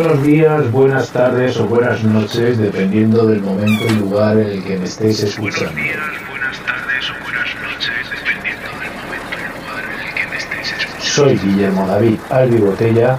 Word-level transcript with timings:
Buenos 0.00 0.22
días, 0.22 0.70
buenas 0.70 1.10
tardes 1.10 1.56
o 1.56 1.66
buenas 1.66 2.04
noches, 2.04 2.56
dependiendo 2.56 3.26
del 3.26 3.40
momento 3.40 3.84
y 3.84 3.96
lugar 3.96 4.38
en 4.38 4.46
el 4.46 4.62
que 4.62 4.78
me 4.78 4.84
estéis 4.84 5.24
escuchando. 5.24 5.72
Buenos 5.72 5.84
días, 5.84 6.28
buenas 6.30 6.58
tardes 6.60 7.10
o 7.10 7.24
buenas 7.24 7.54
noches, 7.56 8.10
dependiendo 8.12 8.68
del 8.78 8.92
momento 8.94 9.34
y 9.34 9.58
lugar 9.58 9.82
en 9.92 10.06
el 10.06 10.14
que 10.14 10.26
me 10.28 10.36
estéis 10.36 10.72
escuchando. 10.72 11.02
Soy 11.02 11.36
Guillermo 11.38 11.86
David 11.88 12.18
Albi 12.30 12.58
Botella 12.58 13.18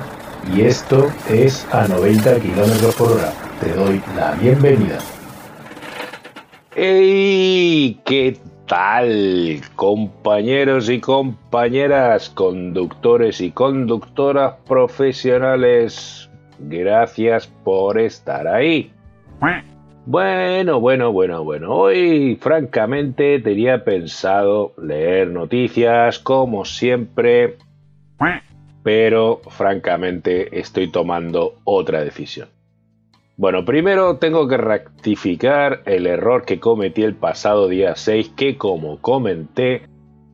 y 0.56 0.62
esto 0.62 1.12
es 1.30 1.68
a 1.74 1.86
90 1.86 2.40
kilómetros 2.40 2.96
por 2.96 3.12
hora. 3.12 3.34
Te 3.60 3.74
doy 3.74 4.02
la 4.16 4.32
bienvenida. 4.36 5.00
¡Ey! 6.78 8.00
¿Qué 8.06 8.40
tal, 8.68 9.60
compañeros 9.76 10.90
y 10.90 11.02
compañeras, 11.02 12.30
conductores 12.30 13.42
y 13.42 13.52
conductoras 13.52 14.54
profesionales? 14.66 16.29
Gracias 16.60 17.48
por 17.48 18.00
estar 18.00 18.48
ahí. 18.48 18.92
Bueno, 20.06 20.80
bueno, 20.80 21.12
bueno, 21.12 21.44
bueno. 21.44 21.72
Hoy, 21.72 22.38
francamente, 22.42 23.40
tenía 23.40 23.84
pensado 23.84 24.74
leer 24.82 25.28
noticias, 25.28 26.20
como 26.20 26.66
siempre, 26.66 27.58
pero, 28.84 29.42
francamente, 29.50 30.60
estoy 30.60 30.92
tomando 30.92 31.56
otra 31.64 32.04
decisión. 32.04 32.50
Bueno, 33.38 33.64
primero 33.64 34.18
tengo 34.18 34.48
que 34.48 34.58
rectificar 34.58 35.84
el 35.86 36.08
error 36.08 36.44
que 36.44 36.60
cometí 36.60 37.04
el 37.04 37.16
pasado 37.16 37.68
día 37.68 37.96
6, 37.96 38.34
que 38.36 38.58
como 38.58 39.00
comenté 39.00 39.84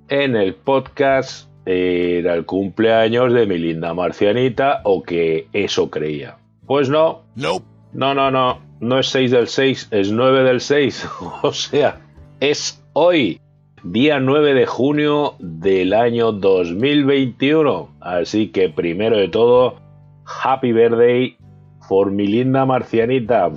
en 0.08 0.36
el 0.36 0.56
podcast, 0.56 1.50
era 1.66 2.36
el 2.36 2.46
cumpleaños 2.46 3.34
de 3.34 3.46
mi 3.46 3.58
linda 3.58 3.94
marcianita, 3.94 4.82
o 4.84 5.04
que 5.04 5.48
eso 5.54 5.90
creía. 5.90 6.38
Pues 6.66 6.90
no. 6.90 7.24
No. 7.36 7.62
No, 7.94 8.14
no, 8.14 8.32
no. 8.32 8.60
No 8.80 9.00
es 9.00 9.08
6 9.08 9.32
del 9.32 9.48
6, 9.48 9.88
es 9.92 10.12
9 10.12 10.44
del 10.44 10.62
6. 10.62 11.08
o 11.42 11.54
sea, 11.54 12.02
es 12.40 12.84
hoy, 12.94 13.40
día 13.84 14.20
9 14.20 14.54
de 14.54 14.66
junio 14.66 15.36
del 15.40 15.94
año 15.94 16.32
2021. 16.32 17.90
Así 18.02 18.50
que 18.50 18.70
primero 18.70 19.18
de 19.18 19.30
todo, 19.30 19.80
Happy 20.44 20.72
Birthday 20.72 21.38
por 21.88 22.12
mi 22.12 22.28
linda 22.28 22.66
marcianita. 22.66 23.52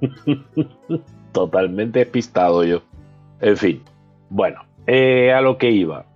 Totalmente 1.32 2.00
despistado 2.00 2.64
yo. 2.64 2.82
En 3.40 3.56
fin, 3.56 3.82
bueno, 4.30 4.64
eh, 4.86 5.32
a 5.32 5.40
lo 5.40 5.58
que 5.58 5.70
iba. 5.70 6.06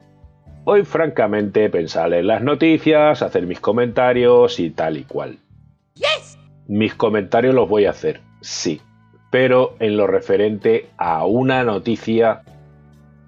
Hoy 0.71 0.85
francamente 0.85 1.71
pensar 1.71 2.13
en 2.13 2.27
las 2.27 2.43
noticias, 2.43 3.23
hacer 3.23 3.47
mis 3.47 3.59
comentarios 3.59 4.61
y 4.61 4.69
tal 4.69 4.99
y 4.99 5.05
cual. 5.05 5.39
Mis 6.67 6.95
comentarios 6.95 7.55
los 7.55 7.67
voy 7.67 7.87
a 7.87 7.91
hacer, 7.93 8.21
sí, 8.43 8.83
pero 9.31 9.77
en 9.79 9.97
lo 9.97 10.07
referente 10.07 10.91
a 10.99 11.25
una 11.25 11.65
noticia 11.65 12.43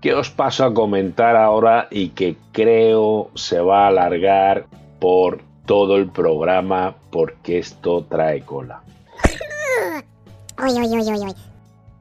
que 0.03 0.13
os 0.13 0.29
paso 0.29 0.67
a 0.67 0.75
comentar 0.75 1.35
ahora 1.35 1.89
y 1.91 2.11
que 2.11 2.37
creo 2.53 3.31
se 3.35 3.59
va 3.59 3.85
a 3.85 3.89
alargar 3.89 4.67
por 4.99 5.41
todo 5.65 5.97
el 5.97 6.11
programa 6.11 6.97
porque 7.11 7.57
esto 7.57 8.05
trae 8.05 8.43
cola. 8.43 8.83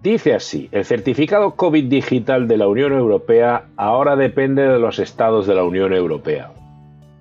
Dice 0.01 0.33
así, 0.33 0.69
el 0.71 0.85
certificado 0.85 1.55
COVID 1.55 1.89
digital 1.89 2.47
de 2.47 2.57
la 2.57 2.67
Unión 2.67 2.93
Europea 2.93 3.65
ahora 3.75 4.15
depende 4.15 4.63
de 4.63 4.79
los 4.79 4.97
estados 4.97 5.45
de 5.45 5.55
la 5.55 5.63
Unión 5.63 5.93
Europea. 5.93 6.51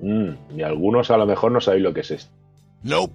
Mm, 0.01 0.57
y 0.57 0.63
algunos 0.63 1.11
a 1.11 1.17
lo 1.17 1.27
mejor 1.27 1.51
no 1.51 1.61
sabéis 1.61 1.83
lo 1.83 1.93
que 1.93 2.01
es 2.01 2.11
esto. 2.13 2.33
No. 2.85 3.07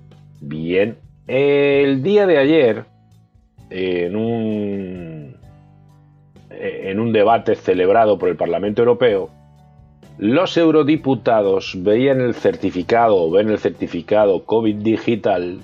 Bien, 0.42 0.98
el 1.28 2.04
día 2.04 2.28
de 2.28 2.38
ayer, 2.38 2.84
en 3.70 4.18
un, 4.18 5.38
en 6.50 7.00
un 7.00 7.14
debate 7.14 7.56
celebrado 7.56 8.20
por 8.20 8.28
el 8.28 8.36
Parlamento 8.36 8.82
Europeo, 8.82 9.30
los 10.18 10.58
eurodiputados 10.58 11.78
veían 11.82 12.20
el 12.20 12.36
certificado 12.36 13.16
o 13.16 13.32
ven 13.32 13.50
el 13.50 13.60
certificado 13.60 14.44
COVID 14.44 14.76
digital 14.76 15.62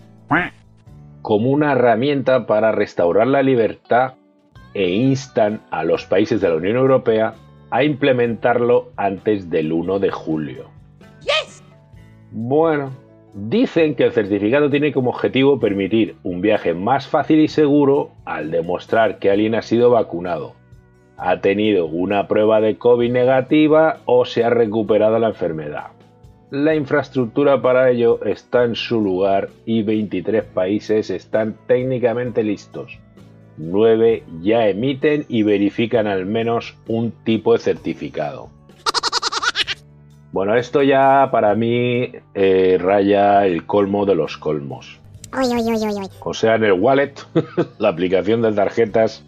como 1.21 1.49
una 1.49 1.73
herramienta 1.73 2.45
para 2.45 2.71
restaurar 2.71 3.27
la 3.27 3.43
libertad 3.43 4.13
e 4.73 4.89
instan 4.89 5.61
a 5.71 5.83
los 5.83 6.05
países 6.05 6.41
de 6.41 6.49
la 6.49 6.55
Unión 6.55 6.77
Europea 6.77 7.33
a 7.71 7.83
implementarlo 7.83 8.91
antes 8.95 9.49
del 9.49 9.71
1 9.71 9.99
de 9.99 10.11
julio. 10.11 10.65
Bueno, 12.31 12.91
dicen 13.33 13.95
que 13.95 14.03
el 14.03 14.11
certificado 14.11 14.69
tiene 14.69 14.91
como 14.91 15.09
objetivo 15.09 15.59
permitir 15.59 16.15
un 16.23 16.41
viaje 16.41 16.73
más 16.73 17.07
fácil 17.07 17.39
y 17.39 17.47
seguro 17.47 18.11
al 18.25 18.51
demostrar 18.51 19.19
que 19.19 19.31
alguien 19.31 19.55
ha 19.55 19.61
sido 19.61 19.89
vacunado, 19.89 20.53
ha 21.17 21.41
tenido 21.41 21.85
una 21.87 22.27
prueba 22.27 22.61
de 22.61 22.77
COVID 22.77 23.11
negativa 23.11 23.97
o 24.05 24.25
se 24.25 24.43
ha 24.43 24.49
recuperado 24.49 25.19
la 25.19 25.29
enfermedad. 25.29 25.98
La 26.51 26.73
infraestructura 26.73 27.61
para 27.61 27.91
ello 27.91 28.23
está 28.25 28.63
en 28.63 28.73
su 28.73 28.99
lugar 28.99 29.49
y 29.67 29.83
23 29.83 30.43
países 30.43 31.11
están 31.11 31.55
técnicamente 31.67 32.41
listos. 32.41 32.97
9 33.57 34.23
ya 34.41 34.67
emiten 34.67 35.25
y 35.29 35.43
verifican 35.43 36.07
al 36.07 36.25
menos 36.25 36.75
un 36.87 37.11
tipo 37.23 37.53
de 37.53 37.59
certificado. 37.59 38.49
Bueno, 40.31 40.55
esto 40.55 40.81
ya 40.81 41.29
para 41.31 41.53
mí 41.53 42.13
eh, 42.33 42.77
raya 42.79 43.45
el 43.45 43.67
colmo 43.67 44.07
de 44.07 44.15
los 44.15 44.37
colmos. 44.37 44.99
O 46.21 46.33
sea, 46.33 46.55
en 46.55 46.63
el 46.63 46.73
wallet, 46.73 47.13
la 47.77 47.89
aplicación 47.89 48.41
de 48.41 48.53
tarjetas 48.53 49.23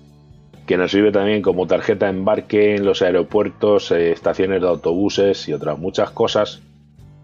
que 0.65 0.75
nos 0.75 0.89
sirve 0.89 1.11
también 1.11 1.43
como 1.43 1.67
tarjeta 1.67 2.07
de 2.07 2.13
embarque 2.17 2.75
en 2.75 2.85
los 2.85 3.03
aeropuertos, 3.03 3.91
eh, 3.91 4.11
estaciones 4.11 4.61
de 4.61 4.67
autobuses 4.67 5.47
y 5.47 5.53
otras 5.53 5.77
muchas 5.77 6.09
cosas, 6.11 6.63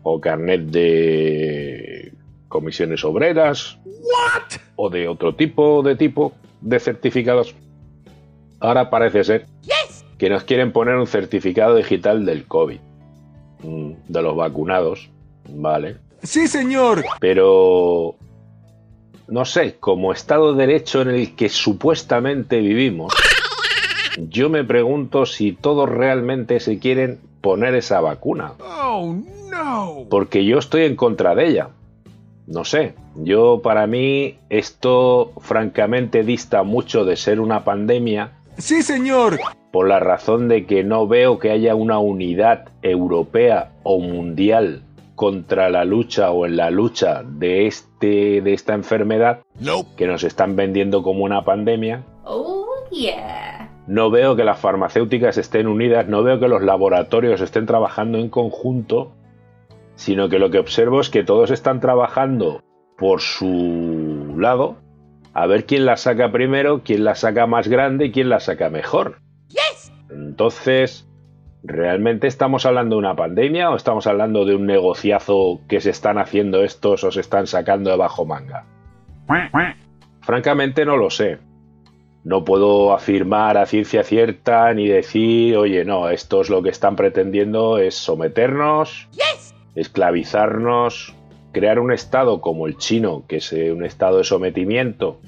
o 0.09 0.22
carnet 0.22 0.62
de 0.62 2.13
comisiones 2.47 3.03
obreras, 3.03 3.78
o 4.78 4.90
de 4.90 5.09
otro 5.09 5.35
tipo 5.35 5.84
de 5.84 5.97
tipo 5.97 6.31
de 6.62 6.79
certificados. 6.79 7.53
Ahora 8.62 8.90
parece 8.90 9.25
ser 9.25 9.46
que 10.17 10.29
nos 10.29 10.46
quieren 10.46 10.72
poner 10.72 10.96
un 10.96 11.07
certificado 11.07 11.75
digital 11.75 12.25
del 12.25 12.46
COVID, 12.46 12.79
mm, 13.63 13.91
de 14.07 14.22
los 14.22 14.35
vacunados, 14.35 15.09
¿vale? 15.50 15.97
Sí, 16.23 16.47
señor. 16.47 17.03
Pero 17.19 18.16
no 19.28 19.44
sé, 19.44 19.75
como 19.78 20.13
Estado 20.13 20.53
de 20.53 20.66
Derecho 20.66 21.01
en 21.01 21.09
el 21.09 21.35
que 21.35 21.50
supuestamente 21.50 22.62
vivimos, 22.62 23.13
yo 24.17 24.50
me 24.50 24.63
pregunto 24.63 25.25
si 25.25 25.51
todos 25.51 25.90
realmente 25.90 26.62
se 26.62 26.79
quieren 26.79 27.19
poner 27.41 27.75
esa 27.75 28.00
vacuna. 28.00 28.53
Oh, 28.62 29.13
no. 29.13 29.36
Porque 30.09 30.45
yo 30.45 30.57
estoy 30.59 30.83
en 30.85 30.95
contra 30.95 31.35
de 31.35 31.47
ella. 31.47 31.69
No 32.47 32.63
sé, 32.63 32.93
yo 33.15 33.61
para 33.61 33.88
mí 33.88 34.38
esto 34.49 35.33
francamente 35.39 36.23
dista 36.23 36.63
mucho 36.63 37.03
de 37.03 37.17
ser 37.17 37.39
una 37.41 37.63
pandemia 37.65 38.31
Sí, 38.57 38.81
señor. 38.83 39.37
por 39.71 39.87
la 39.89 39.99
razón 39.99 40.47
de 40.47 40.66
que 40.66 40.83
no 40.83 41.07
veo 41.07 41.39
que 41.39 41.51
haya 41.51 41.75
una 41.75 41.99
unidad 41.99 42.69
europea 42.81 43.71
o 43.83 43.99
mundial 43.99 44.83
contra 45.16 45.69
la 45.69 45.83
lucha 45.83 46.31
o 46.31 46.45
en 46.45 46.55
la 46.55 46.69
lucha 46.71 47.21
de 47.23 47.67
este 47.67 48.41
de 48.41 48.53
esta 48.53 48.73
enfermedad 48.75 49.39
No. 49.59 49.85
que 49.97 50.07
nos 50.07 50.23
están 50.23 50.55
vendiendo 50.55 51.03
como 51.03 51.25
una 51.25 51.43
pandemia. 51.43 52.03
Oh, 52.23 52.66
yeah. 52.91 53.69
No 53.87 54.09
veo 54.09 54.35
que 54.35 54.43
las 54.43 54.59
farmacéuticas 54.59 55.37
estén 55.37 55.67
unidas, 55.67 56.07
no 56.07 56.23
veo 56.23 56.39
que 56.39 56.47
los 56.47 56.61
laboratorios 56.63 57.41
estén 57.41 57.66
trabajando 57.66 58.17
en 58.19 58.29
conjunto, 58.29 59.11
sino 59.97 60.30
que 60.30 60.40
lo 60.40 60.50
que 60.52 60.59
observo 60.59 61.02
es 61.02 61.09
que 61.09 61.23
todos 61.23 61.52
están 61.52 61.82
trabajando 61.82 62.64
por 62.97 63.20
su 63.20 64.35
lado, 64.38 64.78
a 65.34 65.46
ver 65.47 65.66
quién 65.66 65.85
la 65.85 65.97
saca 65.97 66.32
primero, 66.32 66.82
quién 66.84 67.03
la 67.03 67.16
saca 67.16 67.47
más 67.47 67.67
grande 67.67 68.05
y 68.05 68.11
quién 68.11 68.29
la 68.29 68.40
saca 68.40 68.70
mejor. 68.70 69.20
Entonces, 70.09 71.08
¿realmente 71.64 72.28
estamos 72.28 72.66
hablando 72.66 72.96
de 72.96 72.99
una 72.99 73.16
pandemia 73.16 73.72
o 73.72 73.76
estamos 73.76 74.08
hablando 74.08 74.46
de 74.46 74.55
un 74.55 74.67
negociazo 74.67 75.61
que 75.67 75.82
se 75.82 75.90
están 75.90 76.20
haciendo 76.20 76.64
estos 76.64 77.03
o 77.03 77.11
se 77.11 77.20
están 77.20 77.47
sacando 77.47 77.90
de 77.90 77.97
bajo 77.97 78.26
manga? 78.26 78.66
Francamente 80.22 80.85
no 80.85 80.96
lo 80.96 81.09
sé. 81.09 81.40
No 82.23 82.43
puedo 82.43 82.93
afirmar 82.93 83.58
a 83.58 83.66
ciencia 83.66 84.03
cierta 84.03 84.73
ni 84.73 84.88
decir, 84.88 85.58
oye, 85.58 85.85
no, 85.85 86.09
estos 86.09 86.50
lo 86.50 86.61
que 86.61 86.70
están 86.70 86.96
pretendiendo 86.96 87.78
es 87.78 87.96
someternos, 87.96 89.08
esclavizarnos, 89.78 91.16
crear 91.53 91.79
un 91.79 91.91
estado 91.94 92.41
como 92.41 92.68
el 92.68 92.78
chino, 92.78 93.24
que 93.28 93.38
es 93.38 93.53
eh, 93.53 93.72
un 93.72 93.85
estado 93.85 94.18
de 94.18 94.24
sometimiento 94.24 95.20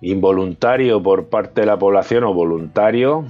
involuntario 0.00 1.02
por 1.02 1.28
parte 1.28 1.62
de 1.62 1.66
la 1.66 1.78
población 1.78 2.24
o 2.24 2.34
voluntario, 2.34 3.26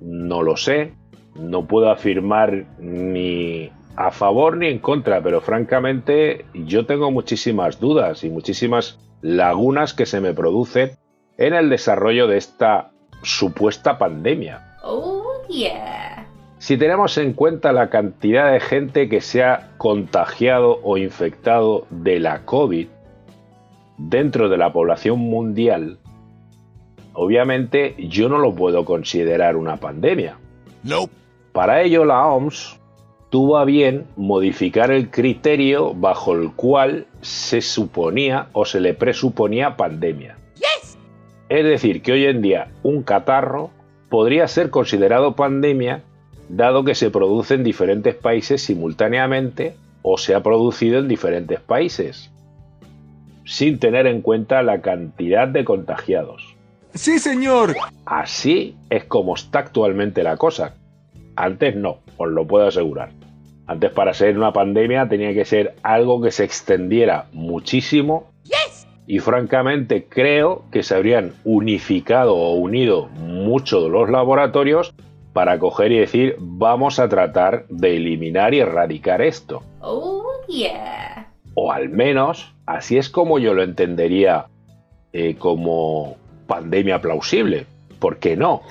no 0.00 0.42
lo 0.42 0.56
sé. 0.56 0.92
No 1.34 1.66
puedo 1.66 1.90
afirmar 1.90 2.66
ni 2.78 3.70
a 3.96 4.10
favor 4.10 4.56
ni 4.56 4.68
en 4.68 4.78
contra, 4.78 5.20
pero 5.22 5.40
francamente 5.40 6.44
yo 6.54 6.86
tengo 6.86 7.10
muchísimas 7.10 7.80
dudas 7.80 8.22
y 8.22 8.30
muchísimas 8.30 8.98
lagunas 9.20 9.94
que 9.94 10.06
se 10.06 10.20
me 10.20 10.32
producen 10.32 10.92
en 11.38 11.54
el 11.54 11.70
desarrollo 11.70 12.28
de 12.28 12.36
esta 12.36 12.92
supuesta 13.22 13.98
pandemia. 13.98 14.76
Oh, 14.84 15.24
yeah. 15.48 16.13
Si 16.64 16.78
tenemos 16.78 17.18
en 17.18 17.34
cuenta 17.34 17.74
la 17.74 17.90
cantidad 17.90 18.50
de 18.50 18.58
gente 18.58 19.10
que 19.10 19.20
se 19.20 19.44
ha 19.44 19.72
contagiado 19.76 20.80
o 20.82 20.96
infectado 20.96 21.86
de 21.90 22.18
la 22.18 22.46
COVID 22.46 22.88
dentro 23.98 24.48
de 24.48 24.56
la 24.56 24.72
población 24.72 25.18
mundial, 25.18 25.98
obviamente 27.12 27.94
yo 28.08 28.30
no 28.30 28.38
lo 28.38 28.54
puedo 28.54 28.86
considerar 28.86 29.56
una 29.56 29.76
pandemia. 29.76 30.38
Nope. 30.84 31.12
Para 31.52 31.82
ello 31.82 32.06
la 32.06 32.26
OMS 32.28 32.80
tuvo 33.28 33.58
a 33.58 33.66
bien 33.66 34.06
modificar 34.16 34.90
el 34.90 35.10
criterio 35.10 35.92
bajo 35.92 36.32
el 36.32 36.52
cual 36.52 37.06
se 37.20 37.60
suponía 37.60 38.48
o 38.54 38.64
se 38.64 38.80
le 38.80 38.94
presuponía 38.94 39.76
pandemia. 39.76 40.38
Es 41.50 41.62
decir, 41.62 42.00
que 42.00 42.12
hoy 42.12 42.24
en 42.24 42.40
día 42.40 42.68
un 42.82 43.02
catarro 43.02 43.68
podría 44.08 44.48
ser 44.48 44.70
considerado 44.70 45.36
pandemia 45.36 46.04
dado 46.56 46.84
que 46.84 46.94
se 46.94 47.10
produce 47.10 47.54
en 47.54 47.64
diferentes 47.64 48.14
países 48.14 48.62
simultáneamente 48.62 49.76
o 50.02 50.18
se 50.18 50.34
ha 50.34 50.42
producido 50.42 50.98
en 50.98 51.08
diferentes 51.08 51.60
países, 51.60 52.30
sin 53.44 53.78
tener 53.78 54.06
en 54.06 54.20
cuenta 54.20 54.62
la 54.62 54.80
cantidad 54.80 55.48
de 55.48 55.64
contagiados. 55.64 56.54
Sí, 56.94 57.18
señor. 57.18 57.74
Así 58.06 58.76
es 58.90 59.04
como 59.04 59.34
está 59.34 59.60
actualmente 59.60 60.22
la 60.22 60.36
cosa. 60.36 60.74
Antes 61.36 61.74
no, 61.74 61.98
os 62.16 62.28
lo 62.28 62.46
puedo 62.46 62.68
asegurar. 62.68 63.10
Antes 63.66 63.90
para 63.92 64.14
ser 64.14 64.36
una 64.36 64.52
pandemia 64.52 65.08
tenía 65.08 65.32
que 65.32 65.44
ser 65.44 65.74
algo 65.82 66.20
que 66.20 66.30
se 66.30 66.44
extendiera 66.44 67.26
muchísimo 67.32 68.30
y 69.06 69.18
francamente 69.18 70.06
creo 70.08 70.64
que 70.70 70.82
se 70.82 70.94
habrían 70.94 71.32
unificado 71.44 72.34
o 72.36 72.54
unido 72.54 73.06
mucho 73.08 73.82
de 73.82 73.88
los 73.88 74.08
laboratorios 74.10 74.94
para 75.34 75.58
coger 75.58 75.92
y 75.92 75.98
decir 75.98 76.36
vamos 76.38 76.98
a 76.98 77.10
tratar 77.10 77.66
de 77.68 77.96
eliminar 77.96 78.54
y 78.54 78.60
erradicar 78.60 79.20
esto. 79.20 79.62
Oh, 79.80 80.24
yeah. 80.48 81.28
O 81.54 81.70
al 81.70 81.90
menos 81.90 82.54
así 82.64 82.96
es 82.96 83.10
como 83.10 83.38
yo 83.38 83.52
lo 83.52 83.62
entendería 83.62 84.46
eh, 85.12 85.34
como 85.36 86.16
pandemia 86.46 87.02
plausible. 87.02 87.66
¿Por 87.98 88.18
qué 88.18 88.36
no? 88.36 88.62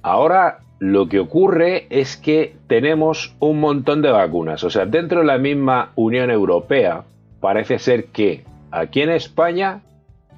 Ahora 0.00 0.60
lo 0.78 1.08
que 1.08 1.18
ocurre 1.18 1.86
es 1.90 2.16
que 2.16 2.56
tenemos 2.66 3.34
un 3.40 3.60
montón 3.60 4.00
de 4.02 4.10
vacunas. 4.10 4.64
O 4.64 4.70
sea, 4.70 4.86
dentro 4.86 5.20
de 5.20 5.26
la 5.26 5.38
misma 5.38 5.92
Unión 5.96 6.30
Europea 6.30 7.04
parece 7.40 7.78
ser 7.78 8.06
que 8.06 8.44
aquí 8.70 9.02
en 9.02 9.10
España 9.10 9.80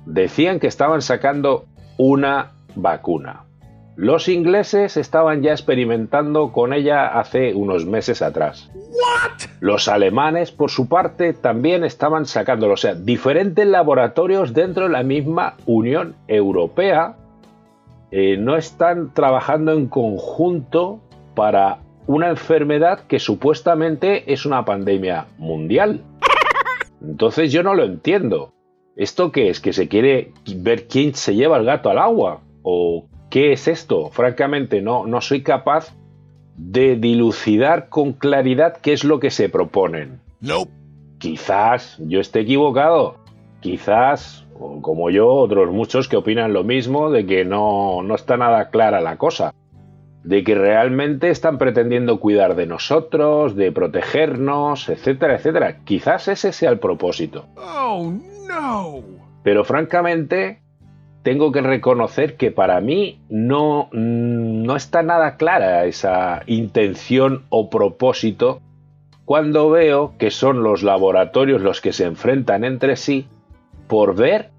decían 0.07 0.61
que 0.61 0.67
estaban 0.67 1.03
sacando 1.03 1.67
una 1.99 2.53
vacuna. 2.75 3.46
Los 3.97 4.29
ingleses 4.29 4.99
estaban 4.99 5.41
ya 5.43 5.53
experimentando 5.53 6.53
con 6.53 6.75
ella 6.75 7.19
hace 7.19 7.55
unos 7.55 7.87
meses 7.87 8.21
atrás. 8.21 8.71
Los 9.61 9.89
alemanes, 9.89 10.53
por 10.53 10.71
su 10.71 10.87
parte, 10.87 11.33
también 11.33 11.83
estaban 11.83 12.27
sacándolo. 12.27 12.75
O 12.75 12.77
sea, 12.77 12.95
diferentes 12.95 13.67
laboratorios 13.67 14.53
dentro 14.53 14.85
de 14.85 14.91
la 14.91 15.03
misma 15.03 15.57
Unión 15.65 16.15
Europea 16.29 17.17
eh, 18.11 18.37
no 18.37 18.57
están 18.57 19.15
trabajando 19.15 19.73
en 19.73 19.87
conjunto 19.89 21.01
para 21.35 21.79
una 22.07 22.29
enfermedad 22.29 23.01
que 23.09 23.19
supuestamente 23.19 24.31
es 24.31 24.45
una 24.45 24.67
pandemia 24.67 25.27
mundial. 25.39 26.03
Entonces 27.01 27.51
yo 27.51 27.63
no 27.63 27.75
lo 27.75 27.85
entiendo. 27.85 28.53
¿Esto 28.95 29.33
qué 29.33 29.49
es? 29.49 29.61
¿Que 29.61 29.73
se 29.73 29.89
quiere 29.89 30.33
ver 30.57 30.87
quién 30.87 31.15
se 31.15 31.35
lleva 31.35 31.57
el 31.57 31.65
gato 31.65 31.89
al 31.89 31.99
agua? 31.99 32.41
¿O 32.63 33.07
qué 33.37 33.53
es 33.53 33.69
esto? 33.69 34.09
Francamente 34.09 34.81
no, 34.81 35.07
no 35.07 35.21
soy 35.21 35.43
capaz 35.43 35.95
de 36.57 36.97
dilucidar 36.97 37.91
con 37.91 38.15
claridad 38.15 38.79
qué 38.79 38.95
es 38.95 39.05
lo 39.05 39.21
que 39.21 39.31
se 39.31 39.51
proponen. 39.51 40.23
Nope. 40.41 40.71
Quizás 41.19 41.99
yo 41.99 42.21
esté 42.21 42.41
equivocado. 42.41 43.19
Quizás, 43.61 44.47
como 44.81 45.11
yo, 45.11 45.29
otros 45.29 45.71
muchos 45.71 46.09
que 46.09 46.17
opinan 46.17 46.55
lo 46.55 46.65
mismo, 46.65 47.11
de 47.11 47.27
que 47.27 47.45
no, 47.45 48.03
no 48.03 48.15
está 48.15 48.39
nada 48.39 48.71
clara 48.71 49.03
la 49.03 49.19
cosa. 49.19 49.53
De 50.25 50.43
que 50.43 50.55
realmente 50.55 51.29
están 51.29 51.59
pretendiendo 51.59 52.21
cuidar 52.21 52.57
de 52.57 52.65
nosotros, 52.65 53.55
de 53.55 53.71
protegernos, 53.71 54.89
etcétera, 54.89 55.37
etcétera. 55.37 55.81
Quizás 55.85 56.29
ese 56.29 56.55
sea 56.55 56.71
el 56.71 56.79
propósito. 56.79 57.45
Oh, 57.59 58.15
no. 58.49 59.03
Pero 59.43 59.63
francamente, 59.63 60.63
tengo 61.27 61.51
que 61.51 61.61
reconocer 61.61 62.37
que 62.37 62.53
para 62.53 62.81
mí 62.81 63.19
no, 63.29 63.89
no 63.91 64.77
está 64.77 65.03
nada 65.03 65.37
clara 65.37 65.85
esa 65.85 66.43
intención 66.47 67.43
o 67.49 67.69
propósito 67.69 68.61
cuando 69.25 69.69
veo 69.69 70.13
que 70.21 70.31
son 70.31 70.63
los 70.63 70.85
laboratorios 70.85 71.63
los 71.63 71.81
que 71.81 71.93
se 71.93 72.05
enfrentan 72.05 72.63
entre 72.63 72.95
sí 72.95 73.27
por 73.89 74.15
ver 74.15 74.51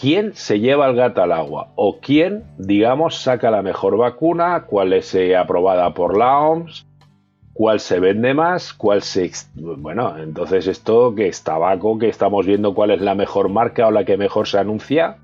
quién 0.00 0.32
se 0.36 0.60
lleva 0.60 0.86
el 0.86 0.94
gato 0.94 1.24
al 1.24 1.32
agua 1.32 1.70
o 1.74 1.98
quién, 1.98 2.44
digamos, 2.56 3.16
saca 3.16 3.50
la 3.50 3.62
mejor 3.62 3.96
vacuna, 3.96 4.66
cuál 4.68 4.92
es 4.92 5.12
eh, 5.16 5.36
aprobada 5.36 5.92
por 5.92 6.16
la 6.16 6.38
OMS, 6.38 6.86
cuál 7.52 7.80
se 7.80 7.98
vende 7.98 8.32
más, 8.32 8.72
cuál 8.72 9.02
se... 9.02 9.28
Bueno, 9.56 10.16
entonces 10.16 10.68
esto 10.68 11.16
que 11.16 11.26
es 11.26 11.42
tabaco, 11.42 11.98
que 11.98 12.08
estamos 12.08 12.46
viendo 12.46 12.74
cuál 12.74 12.92
es 12.92 13.00
la 13.00 13.16
mejor 13.16 13.48
marca 13.48 13.88
o 13.88 13.90
la 13.90 14.04
que 14.04 14.16
mejor 14.16 14.46
se 14.46 14.60
anuncia. 14.60 15.16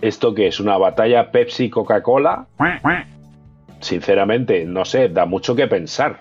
¿Esto 0.00 0.34
que 0.34 0.46
es 0.46 0.60
una 0.60 0.78
batalla 0.78 1.30
Pepsi-Coca-Cola? 1.30 2.46
Sinceramente, 3.80 4.64
no 4.64 4.84
sé, 4.84 5.08
da 5.08 5.24
mucho 5.24 5.56
que 5.56 5.66
pensar. 5.66 6.20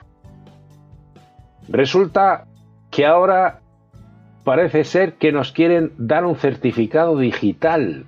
Resulta 1.68 2.46
que 2.90 3.06
ahora 3.06 3.60
parece 4.44 4.84
ser 4.84 5.14
que 5.14 5.32
nos 5.32 5.52
quieren 5.52 5.92
dar 5.98 6.26
un 6.26 6.36
certificado 6.38 7.18
digital. 7.18 8.06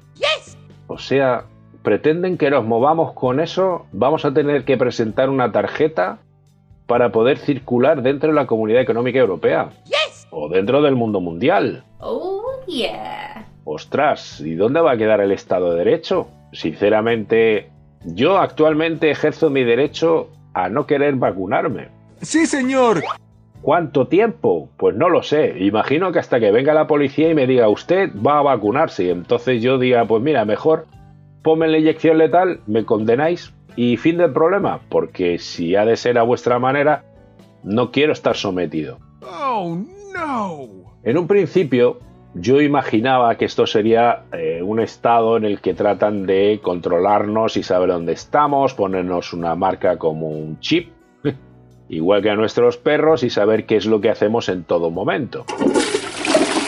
O 0.87 0.97
sea, 0.97 1.43
pretenden 1.83 2.37
que 2.37 2.49
nos 2.49 2.65
movamos 2.65 3.13
con 3.13 3.39
eso, 3.39 3.85
vamos 3.91 4.25
a 4.25 4.33
tener 4.33 4.65
que 4.65 4.77
presentar 4.77 5.29
una 5.29 5.51
tarjeta 5.51 6.19
para 6.87 7.11
poder 7.11 7.37
circular 7.37 8.01
dentro 8.01 8.29
de 8.29 8.35
la 8.35 8.47
Comunidad 8.47 8.81
Económica 8.81 9.19
Europea. 9.19 9.69
O 10.31 10.49
dentro 10.49 10.81
del 10.81 10.95
mundo 10.95 11.19
mundial. 11.21 11.83
Oh, 11.99 12.41
yeah. 12.67 13.18
Ostras, 13.71 14.41
¿y 14.41 14.55
dónde 14.55 14.81
va 14.81 14.93
a 14.93 14.97
quedar 14.97 15.21
el 15.21 15.31
Estado 15.31 15.69
de 15.71 15.85
Derecho? 15.85 16.27
Sinceramente, 16.51 17.69
yo 18.03 18.39
actualmente 18.39 19.11
ejerzo 19.11 19.51
mi 19.51 19.63
derecho 19.63 20.31
a 20.55 20.69
no 20.69 20.87
querer 20.87 21.13
vacunarme. 21.17 21.89
Sí, 22.19 22.47
señor. 22.47 23.03
¿Cuánto 23.61 24.07
tiempo? 24.07 24.69
Pues 24.75 24.95
no 24.95 25.07
lo 25.07 25.21
sé. 25.21 25.53
Imagino 25.59 26.11
que 26.11 26.17
hasta 26.17 26.39
que 26.39 26.51
venga 26.51 26.73
la 26.73 26.87
policía 26.87 27.29
y 27.29 27.35
me 27.35 27.45
diga 27.45 27.69
usted 27.69 28.09
va 28.15 28.39
a 28.39 28.41
vacunarse 28.41 29.03
y 29.03 29.11
entonces 29.11 29.61
yo 29.61 29.77
diga 29.77 30.03
pues 30.05 30.23
mira, 30.23 30.45
mejor 30.45 30.87
ponme 31.43 31.67
la 31.67 31.77
inyección 31.77 32.17
letal, 32.17 32.61
me 32.65 32.85
condenáis 32.85 33.53
y 33.75 33.97
fin 33.97 34.17
del 34.17 34.33
problema, 34.33 34.79
porque 34.89 35.37
si 35.37 35.75
ha 35.75 35.85
de 35.85 35.95
ser 35.95 36.17
a 36.17 36.23
vuestra 36.23 36.57
manera, 36.57 37.03
no 37.63 37.91
quiero 37.91 38.13
estar 38.13 38.35
sometido. 38.35 38.97
Oh, 39.21 39.77
no. 40.11 40.67
En 41.03 41.19
un 41.19 41.27
principio 41.27 41.99
yo 42.41 42.61
imaginaba 42.61 43.35
que 43.35 43.45
esto 43.45 43.67
sería 43.67 44.23
eh, 44.31 44.61
un 44.63 44.79
estado 44.79 45.37
en 45.37 45.45
el 45.45 45.59
que 45.61 45.73
tratan 45.73 46.25
de 46.25 46.59
controlarnos 46.61 47.57
y 47.57 47.63
saber 47.63 47.89
dónde 47.89 48.13
estamos, 48.13 48.73
ponernos 48.73 49.33
una 49.33 49.55
marca 49.55 49.97
como 49.97 50.29
un 50.29 50.59
chip 50.59 50.91
igual 51.89 52.21
que 52.21 52.29
a 52.29 52.35
nuestros 52.35 52.77
perros, 52.77 53.23
y 53.23 53.29
saber 53.29 53.65
qué 53.65 53.75
es 53.75 53.85
lo 53.85 53.99
que 53.99 54.09
hacemos 54.09 54.47
en 54.49 54.63
todo 54.63 54.91
momento. 54.91 55.45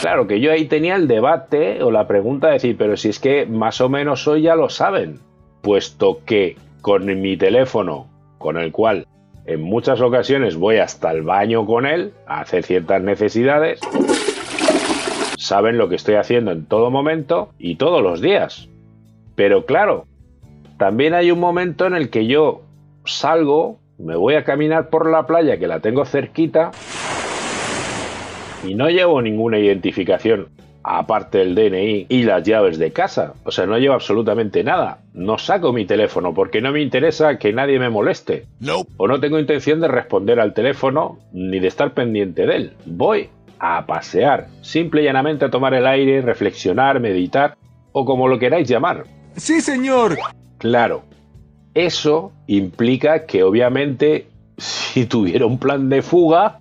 Claro 0.02 0.26
que 0.26 0.40
yo 0.40 0.52
ahí 0.52 0.66
tenía 0.66 0.96
el 0.96 1.08
debate 1.08 1.84
o 1.84 1.92
la 1.92 2.08
pregunta 2.08 2.48
de 2.48 2.54
decir, 2.54 2.76
pero 2.78 2.98
si 2.98 3.10
es 3.10 3.20
que 3.20 3.46
más 3.46 3.82
o 3.82 3.90
menos 3.90 4.28
hoy 4.28 4.42
ya 4.42 4.56
lo 4.56 4.68
saben, 4.68 5.20
puesto 5.62 6.22
que 6.26 6.58
con 6.82 7.06
mi 7.22 7.38
teléfono, 7.38 8.08
con 8.40 8.58
el 8.58 8.72
cual 8.72 9.06
en 9.46 9.62
muchas 9.62 10.02
ocasiones 10.02 10.56
voy 10.56 10.78
hasta 10.78 11.12
el 11.12 11.22
baño 11.22 11.66
con 11.66 11.86
él 11.86 12.14
a 12.26 12.42
hacer 12.42 12.64
ciertas 12.64 13.02
necesidades, 13.04 13.80
saben 15.42 15.80
lo 15.80 15.90
que 15.90 15.96
estoy 15.96 16.16
haciendo 16.16 16.52
en 16.52 16.66
todo 16.66 16.92
momento 16.92 17.50
y 17.58 17.76
todos 17.76 18.04
los 18.04 18.22
días. 18.22 18.70
Pero 19.36 19.66
claro, 19.66 20.06
también 20.78 21.16
hay 21.16 21.32
un 21.32 21.40
momento 21.40 21.88
en 21.88 21.96
el 21.96 22.12
que 22.12 22.28
yo 22.28 22.62
salgo 23.06 23.80
me 23.98 24.16
voy 24.16 24.36
a 24.36 24.44
caminar 24.44 24.90
por 24.90 25.10
la 25.10 25.26
playa 25.28 25.58
que 25.58 25.68
la 25.68 25.80
tengo 25.80 26.06
cerquita 26.06 26.72
y 28.68 28.76
no 28.76 28.90
llevo 28.90 29.22
ninguna 29.22 29.60
identificación 29.60 30.50
aparte 30.84 31.40
del 31.40 31.56
DNI 31.56 32.08
y 32.10 32.24
las 32.24 32.44
llaves 32.44 32.80
de 32.80 32.92
casa. 32.92 33.34
O 33.44 33.52
sea, 33.52 33.66
no 33.68 33.78
llevo 33.78 33.94
absolutamente 33.94 34.64
nada. 34.64 35.00
No 35.14 35.38
saco 35.38 35.74
mi 35.74 35.86
teléfono 35.86 36.34
porque 36.34 36.62
no 36.62 36.72
me 36.72 36.82
interesa 36.82 37.38
que 37.38 37.54
nadie 37.54 37.80
me 37.80 37.90
moleste. 37.90 38.46
Nope. 38.60 38.92
O 38.98 39.08
no 39.08 39.20
tengo 39.20 39.40
intención 39.40 39.80
de 39.80 39.88
responder 39.88 40.40
al 40.40 40.54
teléfono 40.54 41.20
ni 41.32 41.60
de 41.60 41.68
estar 41.68 41.94
pendiente 41.94 42.48
de 42.48 42.56
él. 42.56 42.74
Voy 42.86 43.30
a 43.64 43.86
pasear, 43.86 44.48
simple 44.62 45.02
y 45.04 45.06
llanamente 45.06 45.46
a 45.46 45.52
tomar 45.52 45.76
el 45.76 45.86
aire, 45.86 46.22
reflexionar, 46.24 47.00
meditar 47.00 47.56
o 47.92 48.06
como 48.06 48.28
lo 48.28 48.40
queráis 48.40 48.68
llamar. 48.68 49.04
Sí, 49.36 49.62
señor. 49.62 50.18
Claro, 50.58 51.04
eso 51.76 52.32
implica 52.48 53.26
que 53.28 53.44
obviamente 53.44 54.28
si 54.58 55.06
tuviera 55.06 55.46
un 55.46 55.60
plan 55.60 55.90
de 55.90 56.02
fuga, 56.02 56.60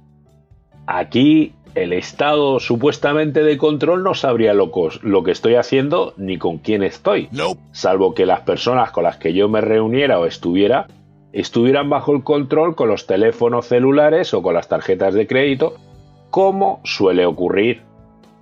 aquí 0.86 1.54
el 1.74 1.92
estado 1.92 2.58
supuestamente 2.60 3.42
de 3.44 3.56
control 3.56 4.02
no 4.02 4.14
sabría 4.14 4.54
lo, 4.54 4.70
cos- 4.72 5.00
lo 5.02 5.22
que 5.22 5.30
estoy 5.30 5.54
haciendo 5.54 6.14
ni 6.16 6.36
con 6.36 6.58
quién 6.58 6.82
estoy, 6.82 7.28
Nope. 7.32 7.60
salvo 7.72 8.12
que 8.14 8.26
las 8.26 8.40
personas 8.40 8.90
con 8.90 9.04
las 9.04 9.16
que 9.16 9.32
yo 9.32 9.48
me 9.48 9.60
reuniera 9.60 10.18
o 10.18 10.26
estuviera 10.26 10.86
estuvieran 11.32 11.88
bajo 11.88 12.12
el 12.12 12.24
control 12.24 12.74
con 12.74 12.88
los 12.88 13.06
teléfonos 13.06 13.66
celulares 13.66 14.34
o 14.34 14.42
con 14.42 14.52
las 14.54 14.68
tarjetas 14.68 15.14
de 15.14 15.28
crédito, 15.28 15.74
como 16.30 16.80
suele 16.84 17.26
ocurrir. 17.26 17.82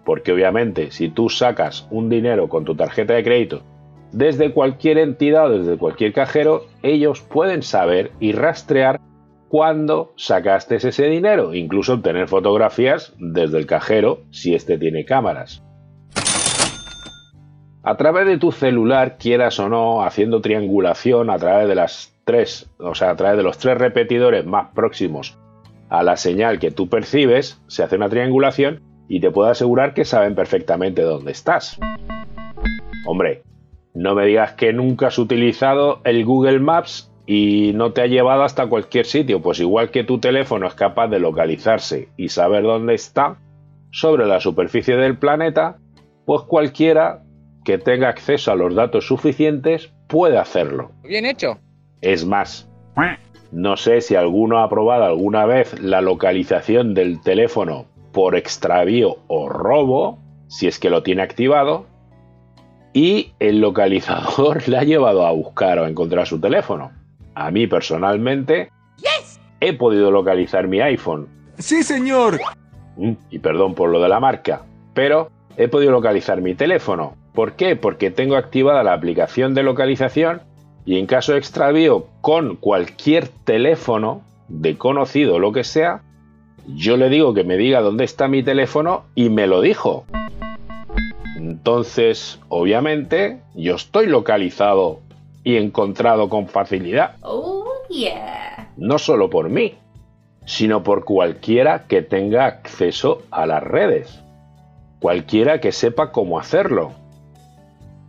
Porque 0.05 0.33
obviamente 0.33 0.91
si 0.91 1.09
tú 1.09 1.29
sacas 1.29 1.87
un 1.91 2.09
dinero 2.09 2.49
con 2.49 2.65
tu 2.65 2.75
tarjeta 2.75 3.15
de 3.15 3.25
crédito 3.25 3.63
desde 4.13 4.53
cualquier 4.53 4.99
entidad 4.99 5.47
o 5.47 5.59
desde 5.59 5.77
cualquier 5.77 6.13
cajero, 6.13 6.65
ellos 6.83 7.21
pueden 7.21 7.63
saber 7.63 8.13
y 8.21 8.33
rastrear 8.33 9.01
cuándo 9.49 10.13
sacaste 10.17 10.77
ese 10.77 11.05
dinero, 11.05 11.55
incluso 11.55 11.95
obtener 11.95 12.29
fotografías 12.29 13.15
desde 13.19 13.59
el 13.59 13.67
cajero 13.67 14.21
si 14.31 14.55
éste 14.55 14.79
tiene 14.79 15.05
cámaras. 15.05 15.63
A 17.83 17.97
través 17.97 18.27
de 18.27 18.39
tu 18.39 18.53
celular, 18.53 19.17
quieras 19.19 19.59
o 19.61 19.69
no, 19.69 20.03
haciendo 20.03 20.41
triangulación 20.41 21.31
a 21.31 21.39
través 21.39 21.69
de 21.69 21.75
las 21.75 22.15
tres, 22.25 22.71
o 22.79 22.95
sea, 22.95 23.11
a 23.11 23.17
través 23.17 23.39
de 23.39 23.43
los 23.43 23.57
tres 23.59 23.79
repetidores 23.79 24.45
más 24.45 24.69
próximos 24.75 25.39
a 25.91 26.03
la 26.03 26.17
señal 26.17 26.59
que 26.59 26.71
tú 26.71 26.89
percibes, 26.89 27.61
se 27.67 27.83
hace 27.83 27.97
una 27.97 28.09
triangulación 28.09 28.81
y 29.09 29.21
te 29.21 29.31
puedo 29.31 29.49
asegurar 29.49 29.95
que 29.95 30.05
saben 30.05 30.35
perfectamente 30.35 31.03
dónde 31.03 31.33
estás. 31.33 31.79
Hombre, 33.07 33.43
no 33.95 34.15
me 34.15 34.27
digas 34.27 34.53
que 34.53 34.73
nunca 34.73 35.09
has 35.09 35.19
utilizado 35.19 36.01
el 36.05 36.25
Google 36.25 36.61
Maps 36.61 37.11
y 37.27 37.73
no 37.75 37.93
te 37.93 38.03
ha 38.03 38.07
llevado 38.07 38.43
hasta 38.43 38.67
cualquier 38.67 39.07
sitio, 39.07 39.43
pues 39.43 39.61
igual 39.61 39.91
que 39.91 40.05
tu 40.05 40.19
teléfono 40.19 40.67
es 40.67 40.75
capaz 40.75 41.09
de 41.09 41.21
localizarse 41.21 42.09
y 42.17 42.29
saber 42.29 42.63
dónde 42.63 42.95
está 42.95 43.39
sobre 43.91 44.27
la 44.27 44.41
superficie 44.41 44.97
del 44.97 45.19
planeta, 45.19 45.79
pues 46.25 46.43
cualquiera 46.43 47.23
que 47.65 47.79
tenga 47.79 48.09
acceso 48.09 48.53
a 48.53 48.57
los 48.57 48.75
datos 48.75 49.07
suficientes 49.07 49.93
puede 50.07 50.39
hacerlo. 50.39 50.93
Bien 51.03 51.27
hecho. 51.27 51.59
Es 52.01 52.25
más, 52.25 52.71
no 53.53 53.77
sé 53.77 54.01
si 54.01 54.15
alguno 54.15 54.59
ha 54.59 54.69
probado 54.69 55.05
alguna 55.05 55.47
vez 55.47 55.81
la 55.81 56.01
localización 56.01 56.95
del 56.95 57.21
teléfono 57.21 57.87
por 58.13 58.37
extravío 58.37 59.19
o 59.27 59.49
robo, 59.49 60.19
si 60.49 60.67
es 60.67 60.79
que 60.79 60.91
lo 60.91 61.03
tiene 61.03 61.23
activado, 61.23 61.87
y 62.93 63.33
el 63.39 63.61
localizador 63.61 64.69
le 64.69 64.79
ha 64.79 64.85
llevado 64.85 65.27
a 65.27 65.33
buscar 65.33 65.79
o 65.79 65.85
a 65.85 65.89
encontrar 65.89 66.27
su 66.27 66.41
teléfono. 66.41 66.91
A 67.35 67.51
mí 67.51 67.67
personalmente 67.67 68.71
he 69.61 69.73
podido 69.73 70.11
localizar 70.11 70.69
mi 70.69 70.81
iPhone, 70.81 71.29
Sí, 71.59 71.83
señor. 71.83 72.39
Mm, 72.97 73.13
y 73.31 73.39
perdón 73.41 73.75
por 73.75 73.91
lo 73.91 74.01
de 74.01 74.09
la 74.09 74.21
marca, 74.21 74.63
pero 74.95 75.31
he 75.57 75.67
podido 75.69 75.91
localizar 75.91 76.41
mi 76.41 76.55
teléfono. 76.55 77.17
¿Por 77.35 77.55
qué? 77.55 77.75
Porque 77.75 78.11
tengo 78.11 78.37
activada 78.37 78.85
la 78.85 78.93
aplicación 78.93 79.55
de 79.55 79.65
localización 79.65 80.43
y 80.89 80.99
en 80.99 81.05
caso 81.05 81.33
de 81.33 81.39
extravío 81.39 82.07
con 82.23 82.57
cualquier 82.57 83.29
teléfono 83.29 84.23
de 84.49 84.79
conocido 84.79 85.35
o 85.35 85.39
lo 85.39 85.53
que 85.53 85.63
sea, 85.63 86.01
yo 86.67 86.97
le 86.97 87.11
digo 87.11 87.35
que 87.35 87.45
me 87.45 87.59
diga 87.59 87.83
dónde 87.83 88.05
está 88.05 88.27
mi 88.27 88.43
teléfono 88.43 89.05
y 89.15 89.29
me 89.29 89.47
lo 89.47 89.61
dijo. 89.61 90.07
Entonces, 91.37 92.41
obviamente, 92.49 93.43
yo 93.55 93.75
estoy 93.75 94.07
localizado 94.07 95.01
y 95.45 95.57
encontrado 95.57 96.31
con 96.31 96.49
facilidad 96.49 97.17
Oh 97.21 97.67
yeah. 97.91 98.73
no 98.79 98.99
solo 98.99 99.29
por 99.29 99.51
mí, 99.51 99.75
sino 100.47 100.85
por 100.85 101.05
cualquiera 101.05 101.85
que 101.87 102.01
tenga 102.01 102.47
acceso 102.47 103.25
a 103.31 103.45
las 103.45 103.63
redes, 103.63 104.25
cualquiera 105.01 105.61
que 105.61 105.71
sepa 105.71 106.13
cómo 106.13 106.39
hacerlo. 106.39 106.93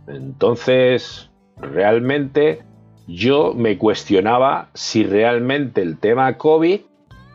Entonces, 0.08 1.28
realmente 1.58 2.69
yo 3.12 3.54
me 3.54 3.76
cuestionaba 3.76 4.68
si 4.74 5.02
realmente 5.02 5.82
el 5.82 5.98
tema 5.98 6.36
COVID 6.38 6.80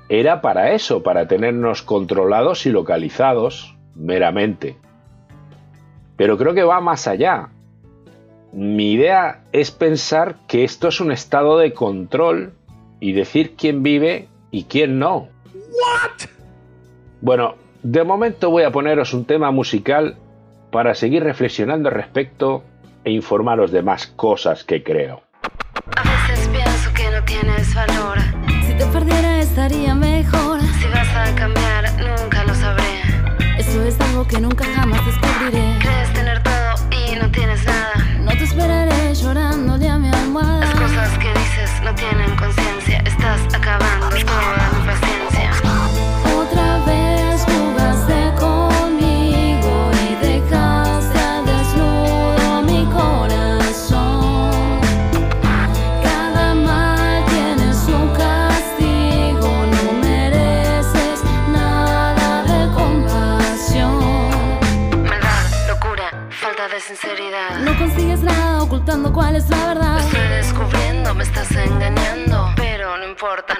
era 0.08 0.42
para 0.42 0.72
eso, 0.72 1.04
para 1.04 1.28
tenernos 1.28 1.82
controlados 1.82 2.66
y 2.66 2.72
localizados 2.72 3.76
meramente. 3.94 4.78
Pero 6.16 6.38
creo 6.38 6.54
que 6.54 6.64
va 6.64 6.80
más 6.80 7.08
allá. 7.08 7.50
Mi 8.54 8.94
idea 8.94 9.42
es 9.52 9.72
pensar 9.72 10.36
que 10.48 10.64
esto 10.64 10.88
es 10.88 11.02
un 11.02 11.12
estado 11.12 11.58
de 11.58 11.74
control 11.74 12.54
y 13.02 13.12
decir 13.12 13.56
quién 13.58 13.84
vive 13.84 14.30
y 14.52 14.64
quién 14.64 14.98
no. 14.98 15.28
Bueno, 17.20 17.56
de 17.84 18.04
momento 18.06 18.50
voy 18.50 18.64
a 18.64 18.72
poneros 18.72 19.14
un 19.14 19.26
tema 19.26 19.52
musical 19.52 20.16
para 20.72 20.96
seguir 20.96 21.24
reflexionando 21.24 21.90
al 21.90 21.96
respecto 21.96 22.64
e 23.04 23.12
informaros 23.12 23.72
de 23.72 23.82
más 23.82 24.08
cosas 24.08 24.64
que 24.64 24.82
creo. 24.82 25.25
A 25.94 26.02
veces 26.02 26.48
pienso 26.50 26.92
que 26.94 27.10
no 27.12 27.24
tienes 27.24 27.74
valor. 27.76 28.18
Si 28.66 28.74
te 28.74 28.86
perdiera 28.88 29.40
estaría 29.40 29.94
mejor. 29.94 30.60
Si 30.80 30.88
vas 30.88 31.08
a 31.16 31.36
cambiar, 31.36 31.84
nunca 32.00 32.44
lo 32.44 32.56
sabré. 32.56 33.02
Eso 33.58 33.84
es 33.84 34.00
algo 34.02 34.26
que 34.26 34.40
nunca 34.40 34.66
jamás 34.76 35.06
descubriré. 35.06 35.78
Crees 35.80 36.14
tener 36.14 36.42
todo 36.42 36.74
y 36.90 37.16
no 37.16 37.30
tienes 37.30 37.64
nada. 37.66 37.94
No 38.20 38.32
te 38.32 38.46
esperaré 38.46 39.14
llorándole 39.14 39.88
a 39.88 40.00
mi 40.00 40.10
almohada. 40.10 40.62
Las 40.62 40.74
cosas 40.74 41.18
que 41.20 41.30
dices 41.30 41.70
no 41.84 41.94
tienen 41.94 42.36
conciencia. 42.36 42.98
Estás 43.06 43.42
acabando 43.54 44.10
toda 44.10 44.65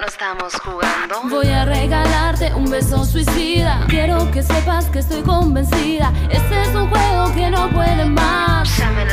no 0.06 0.10
estamos 0.10 0.54
jugando. 0.54 1.22
Voy 1.28 1.48
a 1.48 1.64
regalarte 1.64 2.52
un 2.54 2.70
beso 2.70 3.04
suicida. 3.04 3.84
Quiero 3.88 4.30
que 4.30 4.42
sepas 4.42 4.86
que 4.86 5.00
estoy 5.00 5.22
convencida. 5.22 6.12
Este 6.30 6.62
es 6.62 6.68
un 6.74 6.88
juego 6.88 7.34
que 7.34 7.50
no 7.50 7.68
puede 7.70 8.04
más. 8.04 8.76
Ya 8.76 8.90
me 8.90 9.04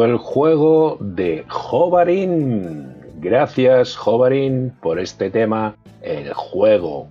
fue 0.00 0.08
el 0.08 0.16
juego 0.16 0.96
de 0.98 1.44
Jovarin. 1.46 2.96
Gracias, 3.16 3.98
Jovarin, 3.98 4.72
por 4.80 4.98
este 4.98 5.28
tema, 5.28 5.76
el 6.00 6.32
juego. 6.32 7.06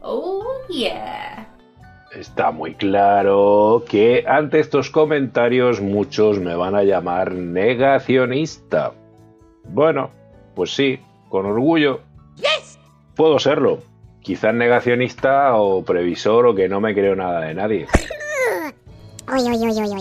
Oh, 0.00 0.42
yeah. 0.68 1.48
Está 2.10 2.50
muy 2.50 2.74
claro 2.74 3.84
que 3.88 4.24
ante 4.26 4.58
estos 4.58 4.90
comentarios 4.90 5.80
muchos 5.80 6.40
me 6.40 6.56
van 6.56 6.74
a 6.74 6.82
llamar 6.82 7.30
negacionista. 7.30 8.94
Bueno, 9.62 10.10
pues 10.56 10.74
sí, 10.74 10.98
con 11.28 11.46
orgullo. 11.46 12.00
Puedo 13.14 13.38
serlo. 13.38 13.78
Quizás 14.22 14.54
negacionista 14.54 15.54
o 15.54 15.84
previsor 15.84 16.48
o 16.48 16.54
que 16.56 16.68
no 16.68 16.80
me 16.80 16.94
creo 16.94 17.14
nada 17.14 17.42
de 17.42 17.54
nadie. 17.54 17.86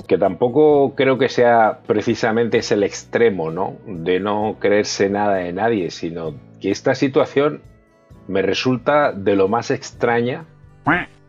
Que 0.08 0.18
tampoco 0.18 0.94
creo 0.96 1.18
que 1.18 1.30
sea 1.30 1.80
precisamente 1.86 2.60
es 2.60 2.72
el 2.72 2.84
extremo, 2.84 3.52
¿no? 3.52 3.78
De 3.86 4.20
no 4.20 4.58
creerse 4.60 5.10
nada 5.10 5.36
de 5.36 5.54
nadie, 5.54 5.92
sino 5.92 6.36
que 6.62 6.72
esta 6.72 6.96
situación 6.96 7.62
me 8.28 8.42
resulta 8.42 9.12
de 9.12 9.36
lo 9.36 9.48
más 9.48 9.72
extraña 9.72 10.46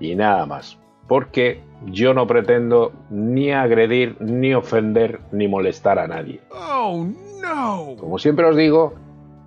y 0.00 0.14
nada 0.14 0.46
más. 0.46 0.78
Porque 1.06 1.60
yo 1.86 2.14
no 2.14 2.26
pretendo 2.26 2.92
ni 3.10 3.52
agredir, 3.52 4.16
ni 4.20 4.54
ofender, 4.54 5.20
ni 5.32 5.48
molestar 5.48 5.98
a 5.98 6.06
nadie. 6.06 6.40
Oh 6.50 7.06
no! 7.40 7.96
Como 7.98 8.18
siempre 8.18 8.46
os 8.46 8.56
digo, 8.56 8.94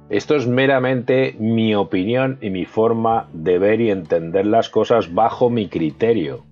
esto 0.09 0.35
es 0.35 0.47
meramente 0.47 1.35
mi 1.39 1.75
opinión 1.75 2.37
y 2.41 2.49
mi 2.49 2.65
forma 2.65 3.27
de 3.33 3.59
ver 3.59 3.81
y 3.81 3.91
entender 3.91 4.45
las 4.45 4.69
cosas 4.69 5.13
bajo 5.13 5.49
mi 5.49 5.67
criterio. 5.67 6.43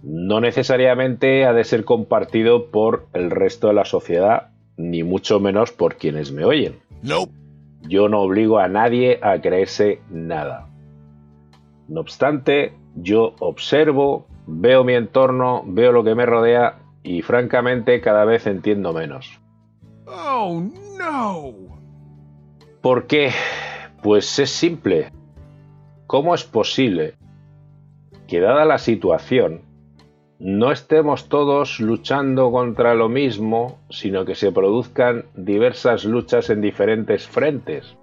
No 0.00 0.40
necesariamente 0.40 1.44
ha 1.44 1.52
de 1.52 1.64
ser 1.64 1.84
compartido 1.84 2.66
por 2.70 3.08
el 3.14 3.32
resto 3.32 3.66
de 3.66 3.74
la 3.74 3.84
sociedad, 3.84 4.50
ni 4.76 5.02
mucho 5.02 5.40
menos 5.40 5.72
por 5.72 5.96
quienes 5.96 6.30
me 6.30 6.44
oyen. 6.44 6.78
Nope. 7.02 7.32
Yo 7.82 8.08
no 8.08 8.20
obligo 8.20 8.58
a 8.58 8.68
nadie 8.68 9.18
a 9.22 9.40
creerse 9.40 10.00
nada. 10.08 10.68
No 11.88 12.00
obstante, 12.00 12.74
yo 12.94 13.34
observo, 13.40 14.26
veo 14.48 14.82
mi 14.82 14.94
entorno, 14.94 15.62
veo 15.66 15.92
lo 15.92 16.02
que 16.02 16.14
me 16.14 16.26
rodea 16.26 16.78
y 17.02 17.22
francamente 17.22 18.00
cada 18.00 18.24
vez 18.24 18.46
entiendo 18.46 18.92
menos. 18.92 19.40
Oh 20.06 20.62
no! 20.98 21.78
¿Por 22.80 23.06
qué? 23.06 23.30
Pues 24.02 24.38
es 24.38 24.50
simple. 24.50 25.10
¿Cómo 26.06 26.34
es 26.34 26.44
posible 26.44 27.14
que 28.26 28.40
dada 28.40 28.64
la 28.64 28.78
situación 28.78 29.62
no 30.38 30.72
estemos 30.72 31.28
todos 31.28 31.80
luchando 31.80 32.50
contra 32.50 32.94
lo 32.94 33.08
mismo, 33.08 33.78
sino 33.90 34.24
que 34.24 34.34
se 34.34 34.52
produzcan 34.52 35.26
diversas 35.34 36.04
luchas 36.04 36.48
en 36.48 36.62
diferentes 36.62 37.26
frentes? 37.26 37.96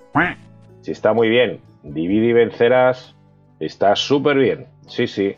Si 0.81 0.91
está 0.91 1.13
muy 1.13 1.29
bien, 1.29 1.61
divide 1.81 2.27
y 2.27 2.33
vencerás, 2.33 3.15
está 3.59 3.95
súper 3.95 4.37
bien, 4.37 4.67
sí, 4.87 5.07
sí. 5.07 5.35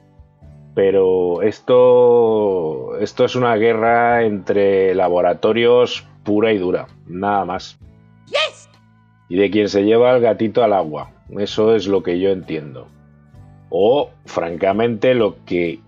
Pero 0.78 1.42
esto, 1.42 3.00
esto 3.00 3.26
es 3.26 3.36
una 3.36 3.56
guerra 3.56 4.26
entre 4.26 4.94
laboratorios 4.94 6.06
pura 6.24 6.54
y 6.54 6.60
dura, 6.60 6.86
nada 7.08 7.46
más. 7.46 7.80
Y 9.28 9.38
de 9.38 9.50
quien 9.50 9.70
se 9.70 9.86
lleva 9.86 10.16
el 10.16 10.22
gatito 10.22 10.64
al 10.64 10.74
agua, 10.74 11.10
eso 11.40 11.74
es 11.74 11.88
lo 11.88 12.04
que 12.04 12.20
yo 12.20 12.30
entiendo. 12.30 12.90
O, 13.72 14.12
francamente, 14.26 15.16
lo 15.16 15.44
que 15.46 15.80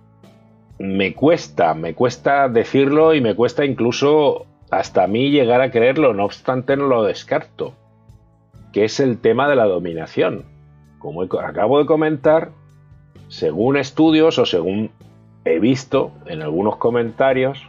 me 0.79 1.13
cuesta, 1.13 1.75
me 1.75 1.93
cuesta 1.93 2.49
decirlo 2.49 3.13
y 3.13 3.21
me 3.21 3.35
cuesta 3.35 3.65
incluso 3.65 4.47
hasta 4.71 5.03
a 5.03 5.07
mí 5.07 5.29
llegar 5.29 5.61
a 5.61 5.69
creerlo, 5.69 6.15
no 6.15 6.25
obstante 6.25 6.75
no 6.75 6.87
lo 6.87 7.03
descarto, 7.03 7.75
que 8.73 8.85
es 8.85 8.99
el 8.99 9.19
tema 9.19 9.47
de 9.47 9.55
la 9.55 9.65
dominación. 9.65 10.45
Como 10.97 11.21
acabo 11.21 11.77
de 11.77 11.85
comentar, 11.85 12.53
según 13.29 13.77
estudios 13.77 14.37
o 14.37 14.45
según 14.45 14.91
he 15.45 15.59
visto 15.59 16.11
en 16.25 16.41
algunos 16.41 16.75
comentarios 16.75 17.59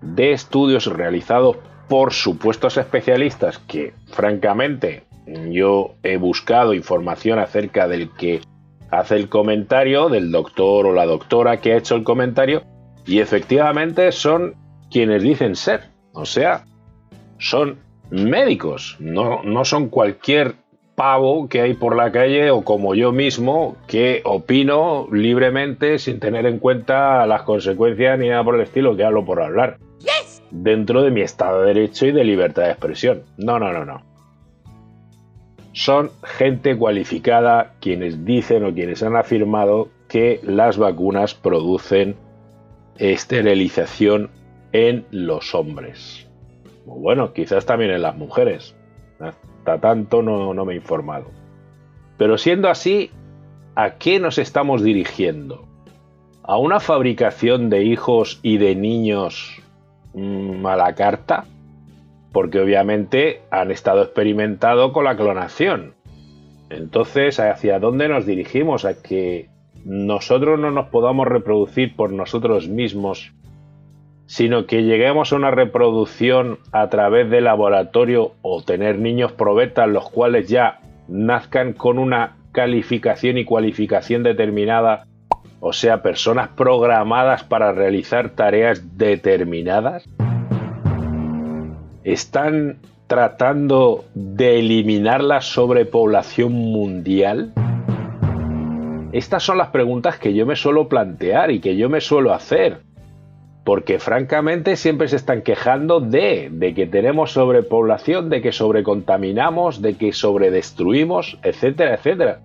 de 0.00 0.32
estudios 0.32 0.86
realizados 0.86 1.56
por 1.88 2.12
supuestos 2.12 2.76
especialistas 2.76 3.58
que 3.58 3.92
francamente 4.06 5.04
yo 5.50 5.94
he 6.02 6.16
buscado 6.16 6.72
información 6.72 7.38
acerca 7.38 7.86
del 7.86 8.10
que 8.10 8.40
hace 8.90 9.16
el 9.16 9.28
comentario, 9.28 10.08
del 10.08 10.32
doctor 10.32 10.86
o 10.86 10.92
la 10.92 11.06
doctora 11.06 11.60
que 11.60 11.72
ha 11.72 11.76
hecho 11.76 11.94
el 11.94 12.04
comentario, 12.04 12.62
y 13.06 13.20
efectivamente 13.20 14.10
son 14.12 14.54
quienes 14.90 15.22
dicen 15.22 15.54
ser. 15.56 15.90
O 16.12 16.24
sea, 16.24 16.64
son 17.38 17.78
médicos, 18.10 18.96
no, 18.98 19.42
no 19.42 19.64
son 19.64 19.88
cualquier 19.88 20.56
pavo 21.00 21.48
que 21.48 21.62
hay 21.62 21.72
por 21.72 21.96
la 21.96 22.12
calle 22.12 22.50
o 22.50 22.62
como 22.62 22.94
yo 22.94 23.10
mismo 23.10 23.74
que 23.86 24.20
opino 24.22 25.08
libremente 25.10 25.98
sin 25.98 26.20
tener 26.20 26.44
en 26.44 26.58
cuenta 26.58 27.26
las 27.26 27.40
consecuencias 27.44 28.18
ni 28.18 28.28
nada 28.28 28.44
por 28.44 28.56
el 28.56 28.60
estilo 28.60 28.94
que 28.94 29.04
hablo 29.04 29.24
por 29.24 29.40
hablar. 29.40 29.78
Dentro 30.50 31.00
de 31.00 31.10
mi 31.10 31.22
estado 31.22 31.62
de 31.62 31.68
derecho 31.68 32.04
y 32.04 32.12
de 32.12 32.22
libertad 32.22 32.64
de 32.64 32.72
expresión. 32.72 33.22
No, 33.38 33.58
no, 33.58 33.72
no, 33.72 33.86
no. 33.86 34.02
Son 35.72 36.10
gente 36.22 36.76
cualificada 36.76 37.72
quienes 37.80 38.26
dicen 38.26 38.62
o 38.66 38.74
quienes 38.74 39.02
han 39.02 39.16
afirmado 39.16 39.88
que 40.06 40.38
las 40.42 40.76
vacunas 40.76 41.32
producen 41.32 42.16
esterilización 42.98 44.28
en 44.72 45.06
los 45.12 45.54
hombres. 45.54 46.28
Bueno, 46.84 47.32
quizás 47.32 47.64
también 47.64 47.90
en 47.90 48.02
las 48.02 48.18
mujeres. 48.18 48.76
Tanto 49.64 50.22
no, 50.22 50.54
no 50.54 50.64
me 50.64 50.72
he 50.72 50.76
informado. 50.76 51.26
Pero 52.16 52.38
siendo 52.38 52.68
así, 52.68 53.10
¿a 53.74 53.92
qué 53.94 54.20
nos 54.20 54.38
estamos 54.38 54.82
dirigiendo? 54.82 55.66
¿A 56.42 56.56
una 56.58 56.80
fabricación 56.80 57.70
de 57.70 57.84
hijos 57.84 58.40
y 58.42 58.58
de 58.58 58.74
niños 58.74 59.62
mmm, 60.14 60.66
a 60.66 60.76
la 60.76 60.94
carta? 60.94 61.44
Porque 62.32 62.60
obviamente 62.60 63.42
han 63.50 63.70
estado 63.70 64.02
experimentado 64.02 64.92
con 64.92 65.04
la 65.04 65.16
clonación. 65.16 65.94
Entonces, 66.68 67.40
¿hacia 67.40 67.78
dónde 67.78 68.08
nos 68.08 68.26
dirigimos? 68.26 68.84
¿A 68.84 69.02
que 69.02 69.48
nosotros 69.84 70.58
no 70.58 70.70
nos 70.70 70.88
podamos 70.88 71.26
reproducir 71.26 71.96
por 71.96 72.12
nosotros 72.12 72.68
mismos 72.68 73.32
sino 74.30 74.64
que 74.66 74.84
lleguemos 74.84 75.32
a 75.32 75.36
una 75.36 75.50
reproducción 75.50 76.60
a 76.70 76.88
través 76.88 77.28
del 77.30 77.44
laboratorio 77.44 78.34
o 78.42 78.62
tener 78.62 78.96
niños 78.96 79.32
probetas 79.32 79.88
los 79.88 80.08
cuales 80.08 80.48
ya 80.48 80.78
nazcan 81.08 81.72
con 81.72 81.98
una 81.98 82.36
calificación 82.52 83.38
y 83.38 83.44
cualificación 83.44 84.22
determinada, 84.22 85.08
o 85.58 85.72
sea, 85.72 86.02
personas 86.02 86.50
programadas 86.50 87.42
para 87.42 87.72
realizar 87.72 88.30
tareas 88.30 88.96
determinadas? 88.96 90.08
¿Están 92.04 92.76
tratando 93.08 94.04
de 94.14 94.60
eliminar 94.60 95.24
la 95.24 95.40
sobrepoblación 95.40 96.52
mundial? 96.52 97.52
Estas 99.10 99.42
son 99.42 99.58
las 99.58 99.70
preguntas 99.70 100.20
que 100.20 100.34
yo 100.34 100.46
me 100.46 100.54
suelo 100.54 100.88
plantear 100.88 101.50
y 101.50 101.58
que 101.58 101.76
yo 101.76 101.90
me 101.90 102.00
suelo 102.00 102.32
hacer 102.32 102.88
porque 103.64 103.98
francamente 103.98 104.76
siempre 104.76 105.08
se 105.08 105.16
están 105.16 105.42
quejando 105.42 106.00
de, 106.00 106.72
que 106.74 106.86
tenemos 106.86 107.32
sobrepoblación, 107.32 108.30
de 108.30 108.40
que 108.40 108.52
sobrecontaminamos, 108.52 109.82
de 109.82 109.94
que 109.94 110.12
sobredestruimos, 110.12 111.38
etcétera, 111.42 111.94
etcétera. 111.94 112.40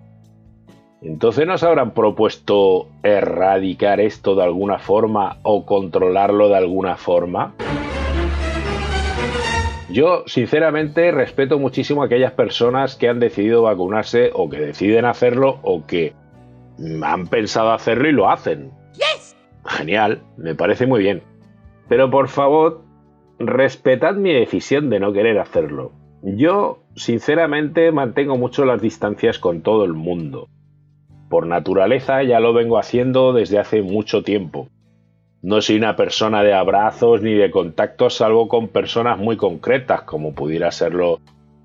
Entonces 1.02 1.46
nos 1.46 1.62
habrán 1.62 1.92
propuesto 1.92 2.88
erradicar 3.02 4.00
esto 4.00 4.34
de 4.34 4.42
alguna 4.42 4.78
forma 4.78 5.38
o 5.42 5.64
controlarlo 5.64 6.48
de 6.48 6.56
alguna 6.56 6.96
forma. 6.96 7.54
Yo, 9.88 10.24
sinceramente, 10.26 11.10
respeto 11.12 11.58
muchísimo 11.58 12.02
a 12.02 12.06
aquellas 12.06 12.32
personas 12.32 12.96
que 12.96 13.08
han 13.08 13.20
decidido 13.20 13.62
vacunarse 13.62 14.30
o 14.34 14.50
que 14.50 14.58
deciden 14.58 15.04
hacerlo 15.04 15.60
o 15.62 15.86
que 15.86 16.12
han 17.02 17.28
pensado 17.28 17.72
hacerlo 17.72 18.08
y 18.08 18.12
lo 18.12 18.28
hacen. 18.28 18.72
Genial, 19.66 20.22
me 20.36 20.54
parece 20.54 20.86
muy 20.86 21.00
bien. 21.00 21.22
Pero 21.88 22.10
por 22.10 22.28
favor, 22.28 22.82
respetad 23.38 24.14
mi 24.14 24.32
decisión 24.32 24.90
de 24.90 25.00
no 25.00 25.12
querer 25.12 25.38
hacerlo. 25.38 25.92
Yo, 26.22 26.80
sinceramente, 26.94 27.92
mantengo 27.92 28.36
mucho 28.36 28.64
las 28.64 28.80
distancias 28.80 29.38
con 29.38 29.62
todo 29.62 29.84
el 29.84 29.92
mundo. 29.92 30.48
Por 31.28 31.46
naturaleza 31.46 32.22
ya 32.22 32.40
lo 32.40 32.52
vengo 32.52 32.78
haciendo 32.78 33.32
desde 33.32 33.58
hace 33.58 33.82
mucho 33.82 34.22
tiempo. 34.22 34.68
No 35.42 35.60
soy 35.60 35.76
una 35.76 35.94
persona 35.96 36.42
de 36.42 36.54
abrazos 36.54 37.22
ni 37.22 37.34
de 37.34 37.50
contactos 37.50 38.16
salvo 38.16 38.48
con 38.48 38.68
personas 38.68 39.18
muy 39.18 39.36
concretas, 39.36 40.02
como 40.02 40.34
pudiera 40.34 40.70
serlo 40.70 41.20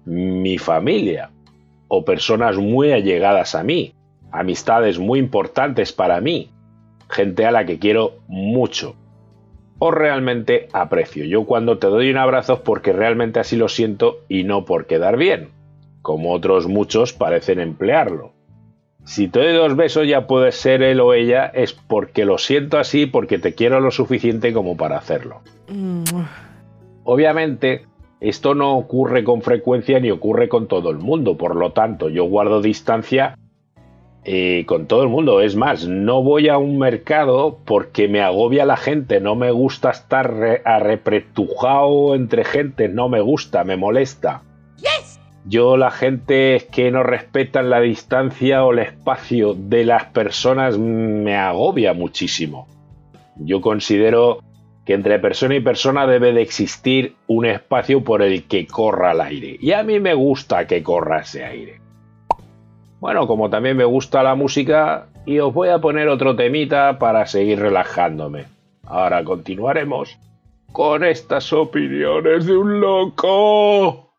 mi 0.05 0.57
familia, 0.57 1.31
o 1.87 2.03
personas 2.03 2.57
muy 2.57 2.91
allegadas 2.91 3.55
a 3.55 3.63
mí, 3.63 3.93
amistades 4.31 4.99
muy 4.99 5.19
importantes 5.19 5.93
para 5.93 6.21
mí, 6.21 6.49
gente 7.11 7.45
a 7.45 7.51
la 7.51 7.65
que 7.65 7.79
quiero 7.79 8.15
mucho 8.27 8.95
o 9.83 9.91
realmente 9.91 10.67
aprecio. 10.73 11.25
Yo 11.25 11.45
cuando 11.45 11.79
te 11.79 11.87
doy 11.87 12.11
un 12.11 12.17
abrazo 12.17 12.53
es 12.53 12.59
porque 12.59 12.93
realmente 12.93 13.39
así 13.39 13.55
lo 13.55 13.67
siento 13.67 14.19
y 14.29 14.43
no 14.43 14.63
por 14.63 14.85
quedar 14.85 15.17
bien, 15.17 15.49
como 16.01 16.33
otros 16.33 16.67
muchos 16.67 17.13
parecen 17.13 17.59
emplearlo. 17.59 18.33
Si 19.03 19.27
te 19.27 19.39
doy 19.39 19.53
dos 19.53 19.75
besos 19.75 20.07
ya 20.07 20.27
puede 20.27 20.51
ser 20.51 20.83
él 20.83 20.99
o 20.99 21.13
ella, 21.13 21.47
es 21.47 21.73
porque 21.73 22.25
lo 22.25 22.37
siento 22.37 22.77
así, 22.77 23.07
porque 23.07 23.39
te 23.39 23.55
quiero 23.55 23.79
lo 23.79 23.89
suficiente 23.89 24.53
como 24.53 24.77
para 24.77 24.97
hacerlo. 24.97 25.41
Obviamente, 27.03 27.87
esto 28.19 28.53
no 28.53 28.77
ocurre 28.77 29.23
con 29.23 29.41
frecuencia 29.41 29.99
ni 29.99 30.11
ocurre 30.11 30.47
con 30.47 30.67
todo 30.67 30.91
el 30.91 30.99
mundo, 30.99 31.37
por 31.37 31.55
lo 31.55 31.71
tanto, 31.71 32.07
yo 32.09 32.25
guardo 32.25 32.61
distancia 32.61 33.35
eh, 34.23 34.65
con 34.67 34.85
todo 34.85 35.01
el 35.01 35.09
mundo. 35.09 35.41
Es 35.41 35.55
más, 35.55 35.87
no 35.87 36.21
voy 36.21 36.47
a 36.47 36.57
un 36.57 36.77
mercado 36.77 37.57
porque 37.65 38.07
me 38.07 38.21
agobia 38.21 38.65
la 38.65 38.77
gente, 38.77 39.19
no 39.19 39.35
me 39.35 39.49
gusta 39.49 39.89
estar 39.89 40.31
re 40.31 40.61
arrepretujado 40.63 42.13
entre 42.13 42.43
gente, 42.43 42.87
no 42.87 43.09
me 43.09 43.21
gusta, 43.21 43.63
me 43.63 43.77
molesta. 43.77 44.43
Yo 45.45 45.75
la 45.75 45.89
gente 45.89 46.67
que 46.71 46.91
no 46.91 47.01
respetan 47.01 47.71
la 47.71 47.81
distancia 47.81 48.63
o 48.63 48.73
el 48.73 48.79
espacio 48.79 49.55
de 49.55 49.85
las 49.85 50.05
personas 50.05 50.77
me 50.77 51.35
agobia 51.35 51.93
muchísimo. 51.93 52.67
Yo 53.37 53.59
considero 53.59 54.39
que 54.85 54.93
entre 54.93 55.17
persona 55.17 55.55
y 55.55 55.61
persona 55.61 56.05
debe 56.05 56.31
de 56.31 56.43
existir 56.43 57.15
un 57.25 57.47
espacio 57.47 58.03
por 58.03 58.21
el 58.21 58.43
que 58.43 58.67
corra 58.67 59.13
el 59.13 59.21
aire. 59.21 59.57
Y 59.59 59.71
a 59.71 59.81
mí 59.81 59.99
me 59.99 60.13
gusta 60.13 60.67
que 60.67 60.83
corra 60.83 61.21
ese 61.21 61.43
aire. 61.43 61.80
Bueno, 63.01 63.25
como 63.25 63.49
también 63.49 63.75
me 63.77 63.83
gusta 63.83 64.21
la 64.21 64.35
música, 64.35 65.07
y 65.25 65.39
os 65.39 65.51
voy 65.51 65.69
a 65.69 65.79
poner 65.79 66.07
otro 66.07 66.35
temita 66.35 66.99
para 66.99 67.25
seguir 67.25 67.59
relajándome. 67.59 68.45
Ahora 68.85 69.23
continuaremos 69.23 70.19
con 70.71 71.03
estas 71.03 71.51
opiniones 71.51 72.45
de 72.45 72.55
un 72.55 72.79
loco. 72.79 74.10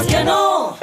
Digas 0.00 0.06
que 0.06 0.24
no. 0.24 0.76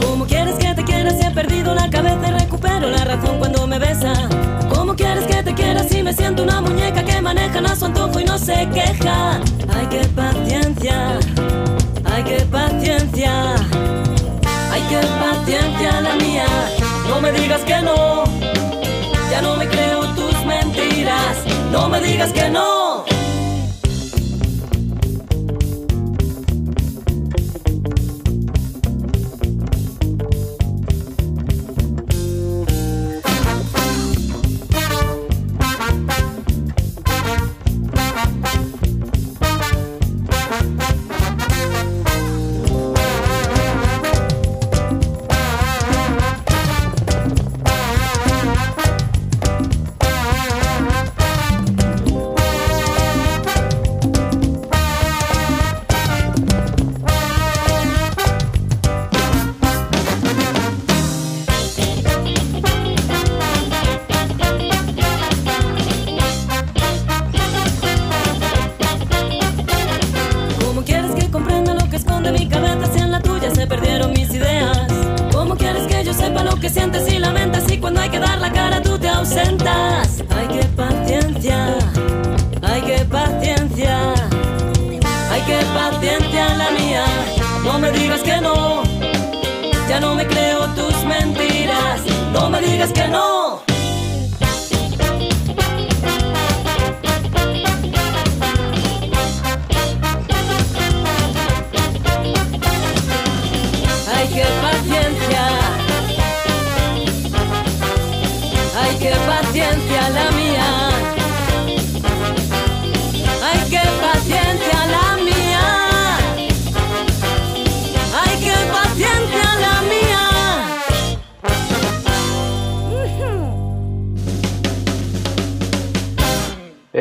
¿Cómo 0.00 0.26
quieres 0.26 0.54
que 0.56 0.74
te 0.74 0.84
quiera 0.84 1.10
si 1.10 1.26
he 1.26 1.30
perdido 1.30 1.74
la 1.74 1.88
cabeza 1.90 2.28
y 2.28 2.30
recupero 2.32 2.90
la 2.90 3.04
razón 3.04 3.38
cuando 3.38 3.66
me 3.66 3.78
besa? 3.78 4.12
¿Cómo 4.68 4.94
quieres 4.94 5.24
que 5.26 5.42
te 5.42 5.54
quiera 5.54 5.82
si 5.84 6.02
me 6.02 6.12
siento 6.12 6.42
una 6.42 6.60
muñeca 6.60 7.04
que 7.04 7.20
manejan 7.20 7.66
a 7.66 7.76
su 7.76 7.86
antojo 7.86 8.20
y 8.20 8.24
no 8.24 8.38
se 8.38 8.68
queja? 8.72 9.40
Ay, 9.74 9.86
qué 9.90 10.06
paciencia, 10.08 11.18
ay, 12.04 12.22
qué 12.24 12.44
paciencia, 12.46 13.54
ay, 14.70 14.82
qué 14.88 15.00
paciencia 15.20 16.00
la 16.00 16.14
mía. 16.16 16.46
No 17.08 17.20
me 17.20 17.32
digas 17.32 17.60
que 17.62 17.80
no, 17.82 18.24
ya 19.34 19.42
no 19.42 19.56
me 19.56 19.66
creo 19.68 20.14
tus 20.14 20.44
mentiras. 20.46 21.36
No 21.72 21.88
me 21.88 22.00
digas 22.00 22.32
que 22.32 22.48
no. 22.50 22.73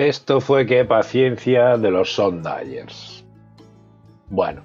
Esto 0.08 0.42
fue 0.42 0.66
qué 0.66 0.84
paciencia 0.84 1.78
de 1.78 1.90
los 1.90 2.14
Sondayers. 2.14 3.24
Bueno, 4.30 4.62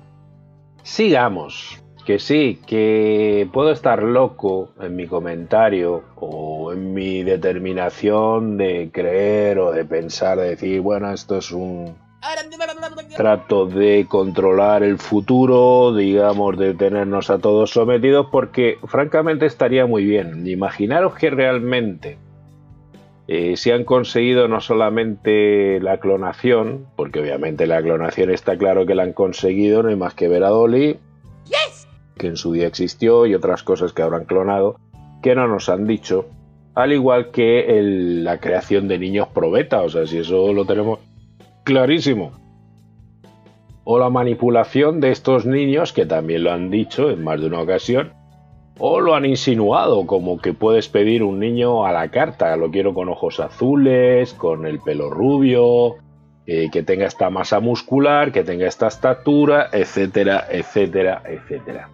sigamos. 0.82 1.80
Que 2.04 2.18
sí, 2.18 2.60
que 2.66 3.48
puedo 3.52 3.70
estar 3.70 4.02
loco 4.02 4.70
en 4.80 4.96
mi 4.96 5.06
comentario 5.06 6.02
o 6.16 6.72
en 6.72 6.92
mi 6.92 7.22
determinación 7.22 8.56
de 8.56 8.90
creer 8.92 9.60
o 9.60 9.70
de 9.70 9.84
pensar, 9.84 10.40
de 10.40 10.50
decir, 10.50 10.80
bueno, 10.80 11.12
esto 11.12 11.36
es 11.36 11.52
un 11.52 11.94
trato 13.16 13.66
de 13.66 14.06
controlar 14.08 14.82
el 14.82 14.98
futuro, 14.98 15.94
digamos, 15.94 16.58
de 16.58 16.74
tenernos 16.74 17.30
a 17.30 17.38
todos 17.38 17.70
sometidos, 17.70 18.26
porque 18.32 18.78
francamente 18.86 19.46
estaría 19.46 19.86
muy 19.86 20.04
bien. 20.04 20.44
Imaginaros 20.48 21.14
que 21.14 21.30
realmente 21.30 22.18
eh, 23.28 23.56
se 23.58 23.72
han 23.74 23.84
conseguido 23.84 24.48
no 24.48 24.60
solamente 24.60 25.78
la 25.80 25.98
clonación, 26.00 26.86
porque 26.96 27.20
obviamente 27.20 27.66
la 27.66 27.82
clonación 27.82 28.30
está 28.30 28.56
claro 28.56 28.86
que 28.86 28.94
la 28.94 29.02
han 29.02 29.12
conseguido, 29.12 29.82
no 29.82 29.90
hay 29.90 29.96
más 29.96 30.14
que 30.14 30.28
ver 30.28 30.44
a 30.44 30.48
Dolly, 30.48 30.96
que 32.16 32.26
en 32.26 32.36
su 32.36 32.52
día 32.52 32.66
existió, 32.66 33.26
y 33.26 33.34
otras 33.34 33.62
cosas 33.62 33.92
que 33.92 34.02
habrán 34.02 34.24
clonado, 34.24 34.80
que 35.22 35.34
no 35.34 35.46
nos 35.46 35.68
han 35.68 35.86
dicho, 35.86 36.26
al 36.74 36.92
igual 36.92 37.30
que 37.30 37.78
el- 37.78 38.24
la 38.24 38.40
creación 38.40 38.88
de 38.88 38.98
niños 38.98 39.28
probeta, 39.28 39.82
o 39.82 39.88
sea, 39.88 40.06
si 40.06 40.18
eso 40.18 40.52
lo 40.52 40.64
tenemos 40.64 41.00
clarísimo. 41.64 42.32
O 43.84 43.98
la 43.98 44.10
manipulación 44.10 45.00
de 45.00 45.10
estos 45.10 45.44
niños, 45.46 45.92
que 45.92 46.06
también 46.06 46.44
lo 46.44 46.52
han 46.52 46.70
dicho 46.70 47.10
en 47.10 47.22
más 47.24 47.40
de 47.40 47.46
una 47.46 47.60
ocasión, 47.60 48.12
o 48.78 49.00
lo 49.00 49.14
han 49.14 49.24
insinuado, 49.24 50.06
como 50.06 50.38
que 50.38 50.54
puedes 50.54 50.88
pedir 50.88 51.22
un 51.22 51.40
niño 51.40 51.84
a 51.84 51.92
la 51.92 52.08
carta, 52.08 52.56
lo 52.56 52.70
quiero 52.70 52.94
con 52.94 53.08
ojos 53.08 53.40
azules, 53.40 54.32
con 54.34 54.66
el 54.66 54.78
pelo 54.80 55.10
rubio, 55.10 55.96
eh, 56.46 56.68
que 56.72 56.82
tenga 56.82 57.06
esta 57.06 57.28
masa 57.28 57.60
muscular, 57.60 58.32
que 58.32 58.44
tenga 58.44 58.66
esta 58.66 58.86
estatura, 58.86 59.68
etcétera, 59.72 60.46
etcétera, 60.50 61.22
etcétera. 61.26 61.88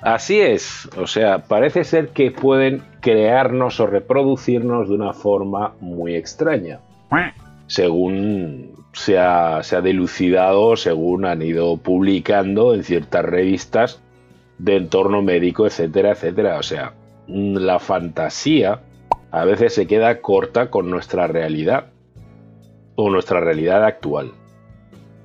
Así 0.00 0.40
es, 0.40 0.88
o 0.96 1.06
sea, 1.06 1.38
parece 1.38 1.84
ser 1.84 2.08
que 2.08 2.30
pueden 2.30 2.82
crearnos 3.00 3.80
o 3.80 3.86
reproducirnos 3.86 4.88
de 4.88 4.94
una 4.94 5.12
forma 5.12 5.74
muy 5.80 6.14
extraña, 6.14 6.80
según 7.66 8.72
se 8.92 9.18
ha, 9.18 9.62
se 9.62 9.76
ha 9.76 9.82
según 10.76 11.24
han 11.24 11.42
ido 11.42 11.76
publicando 11.76 12.74
en 12.74 12.84
ciertas 12.84 13.24
revistas 13.24 14.00
de 14.58 14.76
entorno 14.76 15.22
médico, 15.22 15.66
etcétera, 15.66 16.12
etcétera. 16.12 16.58
O 16.58 16.62
sea, 16.62 16.94
mm, 17.26 17.56
la 17.56 17.78
fantasía 17.78 18.80
a 19.30 19.44
veces 19.44 19.74
se 19.74 19.86
queda 19.86 20.20
corta 20.20 20.70
con 20.70 20.90
nuestra 20.90 21.26
realidad 21.26 21.86
o 22.94 23.10
nuestra 23.10 23.40
realidad 23.40 23.84
actual. 23.84 24.32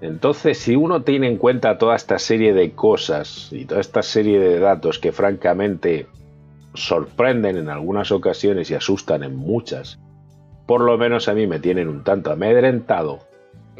Entonces, 0.01 0.57
si 0.57 0.75
uno 0.75 1.03
tiene 1.03 1.27
en 1.27 1.37
cuenta 1.37 1.77
toda 1.77 1.95
esta 1.95 2.17
serie 2.17 2.53
de 2.53 2.71
cosas 2.71 3.49
y 3.51 3.65
toda 3.65 3.81
esta 3.81 4.01
serie 4.01 4.39
de 4.39 4.59
datos 4.59 4.97
que 4.97 5.11
francamente 5.11 6.07
sorprenden 6.73 7.57
en 7.57 7.69
algunas 7.69 8.11
ocasiones 8.11 8.71
y 8.71 8.73
asustan 8.73 9.23
en 9.23 9.35
muchas, 9.35 9.99
por 10.65 10.81
lo 10.81 10.97
menos 10.97 11.27
a 11.27 11.33
mí 11.33 11.45
me 11.45 11.59
tienen 11.59 11.87
un 11.87 12.03
tanto 12.03 12.31
amedrentado, 12.31 13.19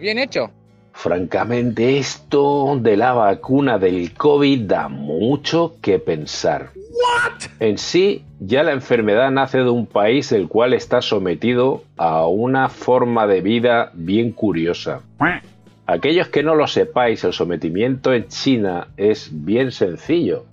Bien 0.02 0.18
hecho. 0.18 0.50
Francamente, 0.93 1.97
esto 1.97 2.77
de 2.80 2.97
la 2.97 3.13
vacuna 3.13 3.80
del 3.80 4.13
COVID 4.13 4.62
da 4.62 4.88
mucho 4.88 5.75
que 5.82 5.99
pensar. 5.99 6.71
En 7.60 7.77
sí, 7.77 8.23
ya 8.39 8.63
la 8.63 8.71
enfermedad 8.71 9.32
nace 9.32 9.60
de 9.60 9.69
un 9.69 9.86
país 9.86 10.32
el 10.32 10.47
cual 10.47 10.73
está 10.73 11.01
sometido 11.01 11.84
a 11.97 12.27
una 12.27 12.69
forma 12.69 13.27
de 13.27 13.41
vida 13.41 13.91
bien 13.93 14.32
curiosa. 14.32 15.01
Aquellos 15.88 16.27
que 16.27 16.43
no 16.43 16.56
lo 16.56 16.67
sepáis, 16.67 17.23
el 17.23 17.34
sometimiento 17.34 18.13
en 18.13 18.27
China 18.27 18.88
es 18.97 19.30
bien 19.32 19.71
sencillo. 19.71 20.45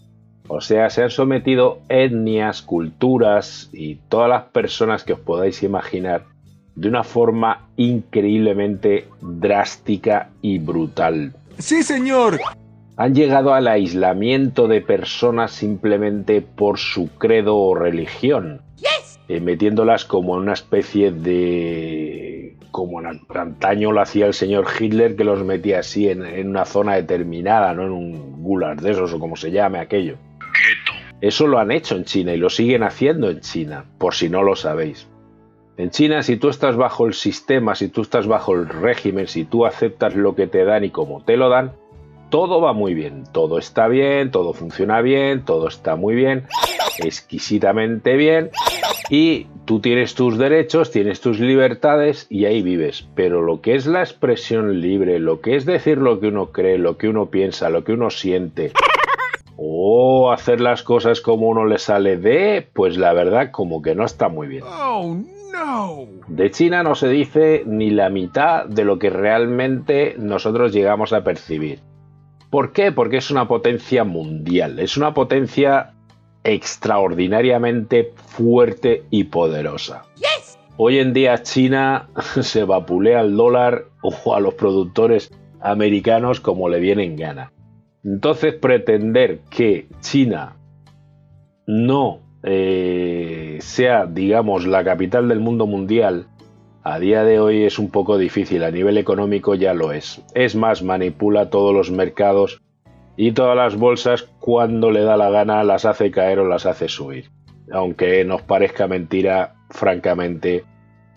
O 0.48 0.60
sea, 0.60 0.88
se 0.88 1.02
han 1.02 1.10
sometido 1.10 1.80
etnias, 1.88 2.62
culturas 2.62 3.68
y 3.72 3.96
todas 4.08 4.30
las 4.30 4.44
personas 4.44 5.04
que 5.04 5.12
os 5.12 5.20
podáis 5.20 5.62
imaginar 5.62 6.24
de 6.78 6.88
una 6.88 7.02
forma 7.02 7.66
increíblemente 7.76 9.08
drástica 9.20 10.30
y 10.42 10.60
brutal. 10.60 11.34
Sí, 11.58 11.82
señor. 11.82 12.38
Han 12.96 13.14
llegado 13.16 13.52
al 13.52 13.66
aislamiento 13.66 14.68
de 14.68 14.80
personas 14.80 15.50
simplemente 15.50 16.40
por 16.40 16.78
su 16.78 17.08
credo 17.18 17.56
o 17.56 17.74
religión, 17.74 18.62
eh, 19.28 19.40
metiéndolas 19.40 20.04
como 20.04 20.36
en 20.36 20.42
una 20.42 20.52
especie 20.52 21.10
de... 21.10 22.56
como 22.70 23.00
en 23.00 23.20
antaño 23.34 23.90
lo 23.90 24.00
hacía 24.00 24.26
el 24.26 24.34
señor 24.34 24.66
Hitler, 24.78 25.16
que 25.16 25.24
los 25.24 25.44
metía 25.44 25.80
así 25.80 26.08
en, 26.08 26.24
en 26.24 26.48
una 26.48 26.64
zona 26.64 26.94
determinada, 26.94 27.74
no 27.74 27.82
en 27.82 27.90
un 27.90 28.42
gulag 28.44 28.80
de 28.80 28.92
esos 28.92 29.12
o 29.12 29.18
como 29.18 29.34
se 29.34 29.50
llame 29.50 29.80
aquello. 29.80 30.16
Eso 31.20 31.48
lo 31.48 31.58
han 31.58 31.72
hecho 31.72 31.96
en 31.96 32.04
China 32.04 32.32
y 32.32 32.36
lo 32.36 32.50
siguen 32.50 32.84
haciendo 32.84 33.30
en 33.30 33.40
China, 33.40 33.84
por 33.98 34.14
si 34.14 34.28
no 34.28 34.44
lo 34.44 34.54
sabéis. 34.54 35.08
En 35.78 35.90
China, 35.90 36.24
si 36.24 36.36
tú 36.36 36.48
estás 36.48 36.74
bajo 36.74 37.06
el 37.06 37.14
sistema, 37.14 37.76
si 37.76 37.86
tú 37.86 38.02
estás 38.02 38.26
bajo 38.26 38.52
el 38.52 38.68
régimen, 38.68 39.28
si 39.28 39.44
tú 39.44 39.64
aceptas 39.64 40.16
lo 40.16 40.34
que 40.34 40.48
te 40.48 40.64
dan 40.64 40.82
y 40.82 40.90
como 40.90 41.22
te 41.22 41.36
lo 41.36 41.48
dan, 41.48 41.70
todo 42.30 42.60
va 42.60 42.72
muy 42.72 42.94
bien, 42.94 43.22
todo 43.32 43.58
está 43.58 43.86
bien, 43.86 44.32
todo 44.32 44.54
funciona 44.54 45.00
bien, 45.02 45.44
todo 45.44 45.68
está 45.68 45.94
muy 45.94 46.16
bien, 46.16 46.46
exquisitamente 46.98 48.16
bien, 48.16 48.50
y 49.08 49.46
tú 49.66 49.78
tienes 49.78 50.16
tus 50.16 50.36
derechos, 50.36 50.90
tienes 50.90 51.20
tus 51.20 51.38
libertades 51.38 52.26
y 52.28 52.46
ahí 52.46 52.60
vives. 52.60 53.06
Pero 53.14 53.40
lo 53.42 53.60
que 53.60 53.76
es 53.76 53.86
la 53.86 54.00
expresión 54.00 54.80
libre, 54.80 55.20
lo 55.20 55.40
que 55.40 55.54
es 55.54 55.64
decir 55.64 55.98
lo 55.98 56.18
que 56.18 56.26
uno 56.26 56.50
cree, 56.50 56.76
lo 56.78 56.98
que 56.98 57.08
uno 57.08 57.26
piensa, 57.26 57.70
lo 57.70 57.84
que 57.84 57.92
uno 57.92 58.10
siente, 58.10 58.72
o 59.56 60.32
hacer 60.32 60.60
las 60.60 60.82
cosas 60.82 61.20
como 61.20 61.46
uno 61.46 61.66
le 61.66 61.78
sale 61.78 62.16
de, 62.16 62.66
pues 62.72 62.96
la 62.98 63.12
verdad 63.12 63.52
como 63.52 63.80
que 63.80 63.94
no 63.94 64.04
está 64.04 64.28
muy 64.28 64.48
bien. 64.48 64.64
Oh, 64.64 65.14
no. 65.14 65.37
De 66.28 66.50
China 66.50 66.82
no 66.82 66.94
se 66.94 67.08
dice 67.08 67.62
ni 67.66 67.90
la 67.90 68.10
mitad 68.10 68.66
de 68.66 68.84
lo 68.84 68.98
que 68.98 69.10
realmente 69.10 70.14
nosotros 70.18 70.72
llegamos 70.72 71.12
a 71.12 71.24
percibir. 71.24 71.80
¿Por 72.50 72.72
qué? 72.72 72.92
Porque 72.92 73.18
es 73.18 73.30
una 73.30 73.48
potencia 73.48 74.04
mundial, 74.04 74.78
es 74.78 74.96
una 74.96 75.14
potencia 75.14 75.94
extraordinariamente 76.44 78.12
fuerte 78.16 79.04
y 79.10 79.24
poderosa. 79.24 80.04
Hoy 80.76 80.98
en 80.98 81.12
día 81.12 81.42
China 81.42 82.08
se 82.40 82.64
vapulea 82.64 83.20
al 83.20 83.36
dólar 83.36 83.86
o 84.02 84.34
a 84.34 84.40
los 84.40 84.54
productores 84.54 85.32
americanos 85.60 86.40
como 86.40 86.68
le 86.68 86.78
viene 86.78 87.04
en 87.04 87.16
gana. 87.16 87.52
Entonces 88.04 88.54
pretender 88.54 89.40
que 89.50 89.88
China 90.00 90.56
no 91.66 92.27
eh, 92.42 93.58
sea, 93.60 94.06
digamos, 94.06 94.66
la 94.66 94.84
capital 94.84 95.28
del 95.28 95.40
mundo 95.40 95.66
mundial, 95.66 96.26
a 96.82 96.98
día 96.98 97.24
de 97.24 97.40
hoy 97.40 97.64
es 97.64 97.78
un 97.78 97.90
poco 97.90 98.16
difícil, 98.16 98.62
a 98.62 98.70
nivel 98.70 98.96
económico 98.98 99.54
ya 99.54 99.74
lo 99.74 99.92
es. 99.92 100.22
Es 100.34 100.54
más, 100.54 100.82
manipula 100.82 101.50
todos 101.50 101.74
los 101.74 101.90
mercados 101.90 102.62
y 103.16 103.32
todas 103.32 103.56
las 103.56 103.76
bolsas 103.76 104.28
cuando 104.38 104.90
le 104.90 105.02
da 105.02 105.16
la 105.16 105.30
gana 105.30 105.64
las 105.64 105.84
hace 105.84 106.10
caer 106.10 106.38
o 106.38 106.48
las 106.48 106.66
hace 106.66 106.88
subir. 106.88 107.30
Aunque 107.70 108.24
nos 108.24 108.42
parezca 108.42 108.86
mentira, 108.86 109.56
francamente 109.70 110.64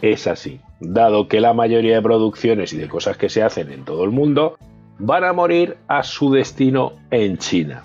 es 0.01 0.27
así. 0.27 0.60
Dado 0.79 1.27
que 1.27 1.39
la 1.39 1.53
mayoría 1.53 1.95
de 1.95 2.01
producciones 2.01 2.73
y 2.73 2.77
de 2.77 2.89
cosas 2.89 3.17
que 3.17 3.29
se 3.29 3.43
hacen 3.43 3.71
en 3.71 3.86
todo 3.86 4.03
el 4.03 4.10
mundo 4.10 4.57
van 4.97 5.23
a 5.23 5.31
morir 5.31 5.77
a 5.88 6.03
su 6.03 6.31
destino 6.31 6.93
en 7.12 7.38
China 7.38 7.84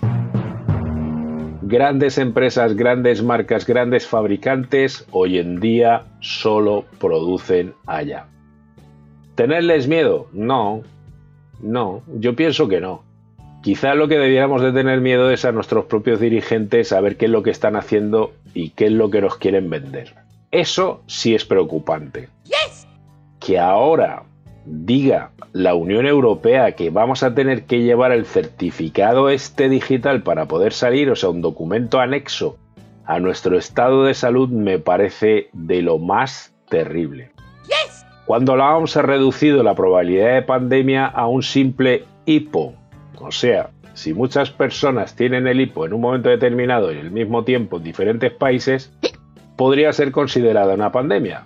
grandes 1.67 2.17
empresas, 2.17 2.75
grandes 2.75 3.21
marcas, 3.21 3.65
grandes 3.65 4.07
fabricantes 4.07 5.05
hoy 5.11 5.37
en 5.37 5.59
día 5.59 6.05
solo 6.21 6.85
producen 6.97 7.73
allá. 7.85 8.27
¿Tenerles 9.35 9.87
miedo? 9.87 10.27
No, 10.31 10.83
no, 11.59 12.03
yo 12.07 12.35
pienso 12.35 12.67
que 12.67 12.79
no. 12.79 13.03
Quizá 13.61 13.95
lo 13.95 14.07
que 14.07 14.17
debiéramos 14.17 14.61
de 14.61 14.71
tener 14.71 15.01
miedo 15.01 15.29
es 15.29 15.43
a 15.43 15.51
nuestros 15.51 15.85
propios 15.85 16.21
dirigentes 16.21 16.93
a 16.93 17.01
ver 17.01 17.17
qué 17.17 17.25
es 17.25 17.31
lo 17.31 17.43
que 17.43 17.51
están 17.51 17.75
haciendo 17.75 18.33
y 18.53 18.69
qué 18.69 18.85
es 18.85 18.93
lo 18.93 19.09
que 19.09 19.21
nos 19.21 19.35
quieren 19.35 19.69
vender. 19.69 20.15
Eso 20.51 21.03
sí 21.07 21.35
es 21.35 21.43
preocupante. 21.43 22.29
Que 23.41 23.59
ahora 23.59 24.23
diga 24.67 25.31
la 25.53 25.75
Unión 25.75 26.05
Europea 26.05 26.73
que 26.73 26.89
vamos 26.89 27.23
a 27.23 27.33
tener 27.33 27.63
que 27.65 27.81
llevar 27.81 28.11
el 28.11 28.25
certificado 28.25 29.29
este 29.29 29.69
digital 29.69 30.23
para 30.23 30.45
poder 30.45 30.73
salir, 30.73 31.09
o 31.09 31.15
sea, 31.15 31.29
un 31.29 31.41
documento 31.41 31.99
anexo 31.99 32.57
a 33.05 33.19
nuestro 33.19 33.57
estado 33.57 34.03
de 34.03 34.13
salud 34.13 34.49
me 34.49 34.79
parece 34.79 35.49
de 35.53 35.81
lo 35.81 35.97
más 35.97 36.53
terrible. 36.69 37.31
Cuando 38.25 38.57
la 38.57 38.75
OMS 38.75 38.97
ha 38.97 39.03
reducido 39.03 39.63
la 39.63 39.73
probabilidad 39.73 40.33
de 40.33 40.41
pandemia 40.41 41.05
a 41.05 41.27
un 41.27 41.43
simple 41.43 42.03
hipo, 42.25 42.73
o 43.19 43.31
sea, 43.31 43.69
si 43.93 44.13
muchas 44.13 44.51
personas 44.51 45.15
tienen 45.15 45.47
el 45.47 45.61
hipo 45.61 45.85
en 45.85 45.93
un 45.93 46.01
momento 46.01 46.27
determinado 46.27 46.91
y 46.91 46.99
al 46.99 47.09
mismo 47.09 47.45
tiempo 47.45 47.77
en 47.77 47.83
diferentes 47.83 48.33
países, 48.33 48.91
podría 49.55 49.93
ser 49.93 50.11
considerada 50.11 50.73
una 50.73 50.91
pandemia. 50.91 51.45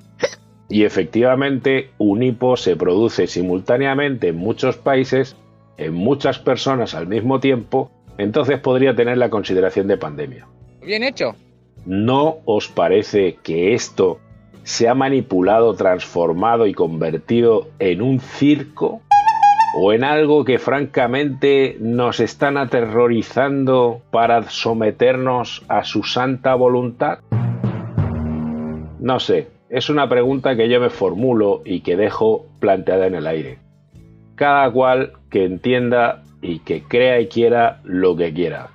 Y 0.72 0.86
efectivamente, 0.86 1.90
un 1.98 2.24
hipo 2.24 2.56
se 2.56 2.78
produce 2.78 3.28
simultáneamente 3.28 4.30
en 4.30 4.38
muchos 4.38 4.78
países, 4.78 5.36
en 5.78 5.94
muchas 5.94 6.40
personas 6.40 6.96
al 6.96 7.08
mismo 7.08 7.42
tiempo, 7.42 7.92
entonces 8.18 8.58
podría 8.60 8.96
tener 8.96 9.18
la 9.18 9.30
consideración 9.30 9.88
de 9.88 9.98
pandemia. 9.98 10.48
Bien 10.82 11.04
hecho. 11.04 11.36
¿No 11.86 12.38
os 12.46 12.70
parece 12.70 13.38
que 13.44 13.74
esto 13.74 14.20
se 14.64 14.88
ha 14.88 14.94
manipulado, 14.94 15.74
transformado 15.74 16.66
y 16.68 16.74
convertido 16.74 17.68
en 17.80 18.02
un 18.02 18.22
circo? 18.22 19.02
¿O 19.78 19.92
en 19.92 20.06
algo 20.06 20.46
que 20.46 20.58
francamente 20.58 21.76
nos 21.82 22.22
están 22.22 22.56
aterrorizando 22.56 24.02
para 24.10 24.50
someternos 24.50 25.66
a 25.68 25.84
su 25.84 26.04
santa 26.04 26.56
voluntad? 26.56 27.20
No 29.00 29.20
sé, 29.20 29.48
es 29.72 29.90
una 29.90 30.10
pregunta 30.10 30.58
que 30.58 30.68
yo 30.68 30.82
me 30.82 30.90
formulo 30.90 31.62
y 31.64 31.80
que 31.80 31.96
dejo 31.96 32.46
planteada 32.60 33.08
en 33.08 33.16
el 33.16 33.26
aire. 33.26 33.58
Cada 34.36 34.70
cual 34.70 35.14
que 35.30 35.46
entienda 35.46 36.24
y 36.42 36.60
que 36.60 36.84
crea 36.84 37.22
y 37.22 37.28
quiera 37.28 37.80
lo 37.86 38.18
que 38.18 38.34
quiera. 38.34 38.70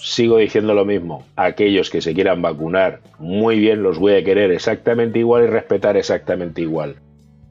Sigo 0.00 0.38
diciendo 0.38 0.74
lo 0.74 0.84
mismo. 0.84 1.24
Aquellos 1.36 1.88
que 1.88 2.00
se 2.00 2.14
quieran 2.14 2.42
vacunar, 2.42 3.00
muy 3.18 3.60
bien, 3.60 3.84
los 3.84 3.98
voy 3.98 4.14
a 4.14 4.24
querer 4.24 4.50
exactamente 4.50 5.20
igual 5.20 5.44
y 5.44 5.46
respetar 5.46 5.96
exactamente 5.96 6.62
igual. 6.62 6.96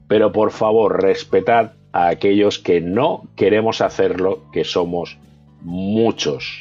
Pero 0.06 0.30
por 0.30 0.50
favor, 0.50 1.02
respetad 1.02 1.72
a 1.92 2.08
aquellos 2.08 2.58
que 2.58 2.82
no 2.82 3.22
queremos 3.34 3.80
hacerlo, 3.80 4.42
que 4.52 4.64
somos 4.64 5.16
muchos. 5.62 6.60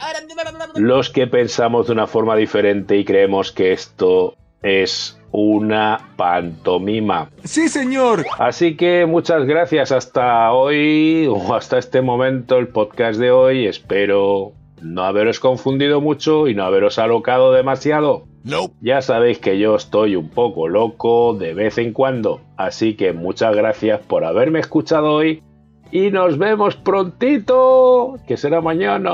Los 0.76 1.10
que 1.10 1.28
pensamos 1.28 1.88
de 1.88 1.94
una 1.94 2.08
forma 2.08 2.38
diferente 2.38 2.96
y 2.96 3.04
creemos 3.04 3.52
que 3.52 3.74
esto 3.74 4.36
es 4.62 5.19
una 5.32 6.14
pantomima. 6.16 7.30
Sí, 7.44 7.70
señor. 7.70 8.26
Así 8.38 8.76
que 8.76 9.06
muchas 9.06 9.46
gracias 9.46 9.92
hasta 9.92 10.52
hoy 10.52 11.28
o 11.28 11.54
hasta 11.54 11.78
este 11.78 12.02
momento 12.02 12.58
el 12.58 12.68
podcast 12.68 13.20
de 13.20 13.32
hoy. 13.32 13.68
Espero 13.68 14.54
no 14.82 15.04
haberos 15.04 15.40
confundido 15.40 16.02
mucho 16.02 16.48
y 16.48 16.56
no 16.56 16.64
haberos 16.64 17.00
alocado 17.00 17.52
demasiado. 17.52 18.26
Nope. 18.44 18.74
Ya 18.82 19.02
sabéis 19.02 19.40
que 19.40 19.60
yo 19.60 19.76
estoy 19.76 20.16
un 20.16 20.30
poco 20.30 20.68
loco 20.68 21.34
de 21.34 21.54
vez 21.54 21.78
en 21.78 21.92
cuando, 21.92 22.42
así 22.56 22.96
que 22.96 23.12
muchas 23.12 23.56
gracias 23.56 24.00
por 24.00 24.24
haberme 24.24 24.60
escuchado 24.60 25.12
hoy 25.12 25.44
y 25.92 26.12
nos 26.12 26.38
vemos 26.38 26.76
prontito, 26.76 28.16
que 28.28 28.38
será 28.38 28.62
mañana. 28.62 29.10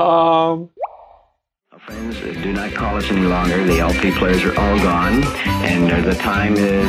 Friends, 1.86 2.20
uh, 2.20 2.34
do 2.42 2.52
not 2.52 2.74
call 2.74 2.96
us 2.96 3.08
any 3.12 3.26
longer. 3.26 3.62
The 3.62 3.78
LP 3.78 4.10
players 4.10 4.42
are 4.42 4.58
all 4.58 4.76
gone, 4.78 5.22
and 5.62 5.92
uh, 5.92 6.00
the 6.00 6.16
time 6.16 6.56
is 6.56 6.88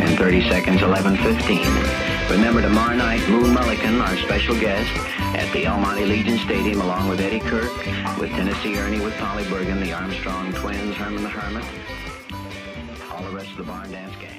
in 0.00 0.16
30 0.16 0.48
seconds, 0.48 0.80
11:15. 0.80 2.30
Remember 2.30 2.62
tomorrow 2.62 2.96
night, 2.96 3.20
Moon 3.28 3.54
Mullican, 3.54 4.00
our 4.00 4.16
special 4.16 4.58
guest, 4.58 4.90
at 5.36 5.52
the 5.52 5.66
El 5.66 5.78
Monte 5.78 6.06
Legion 6.06 6.38
Stadium, 6.38 6.80
along 6.80 7.10
with 7.10 7.20
Eddie 7.20 7.40
Kirk, 7.40 7.76
with 8.18 8.30
Tennessee 8.30 8.78
Ernie, 8.78 9.00
with 9.00 9.14
Polly 9.18 9.44
Bergen, 9.50 9.80
the 9.80 9.92
Armstrong 9.92 10.50
Twins, 10.54 10.96
Herman 10.96 11.24
the 11.24 11.28
Hermit, 11.28 11.64
all 13.12 13.22
the 13.24 13.36
rest 13.36 13.50
of 13.50 13.58
the 13.58 13.64
Barn 13.64 13.92
Dance 13.92 14.16
Gang. 14.16 14.37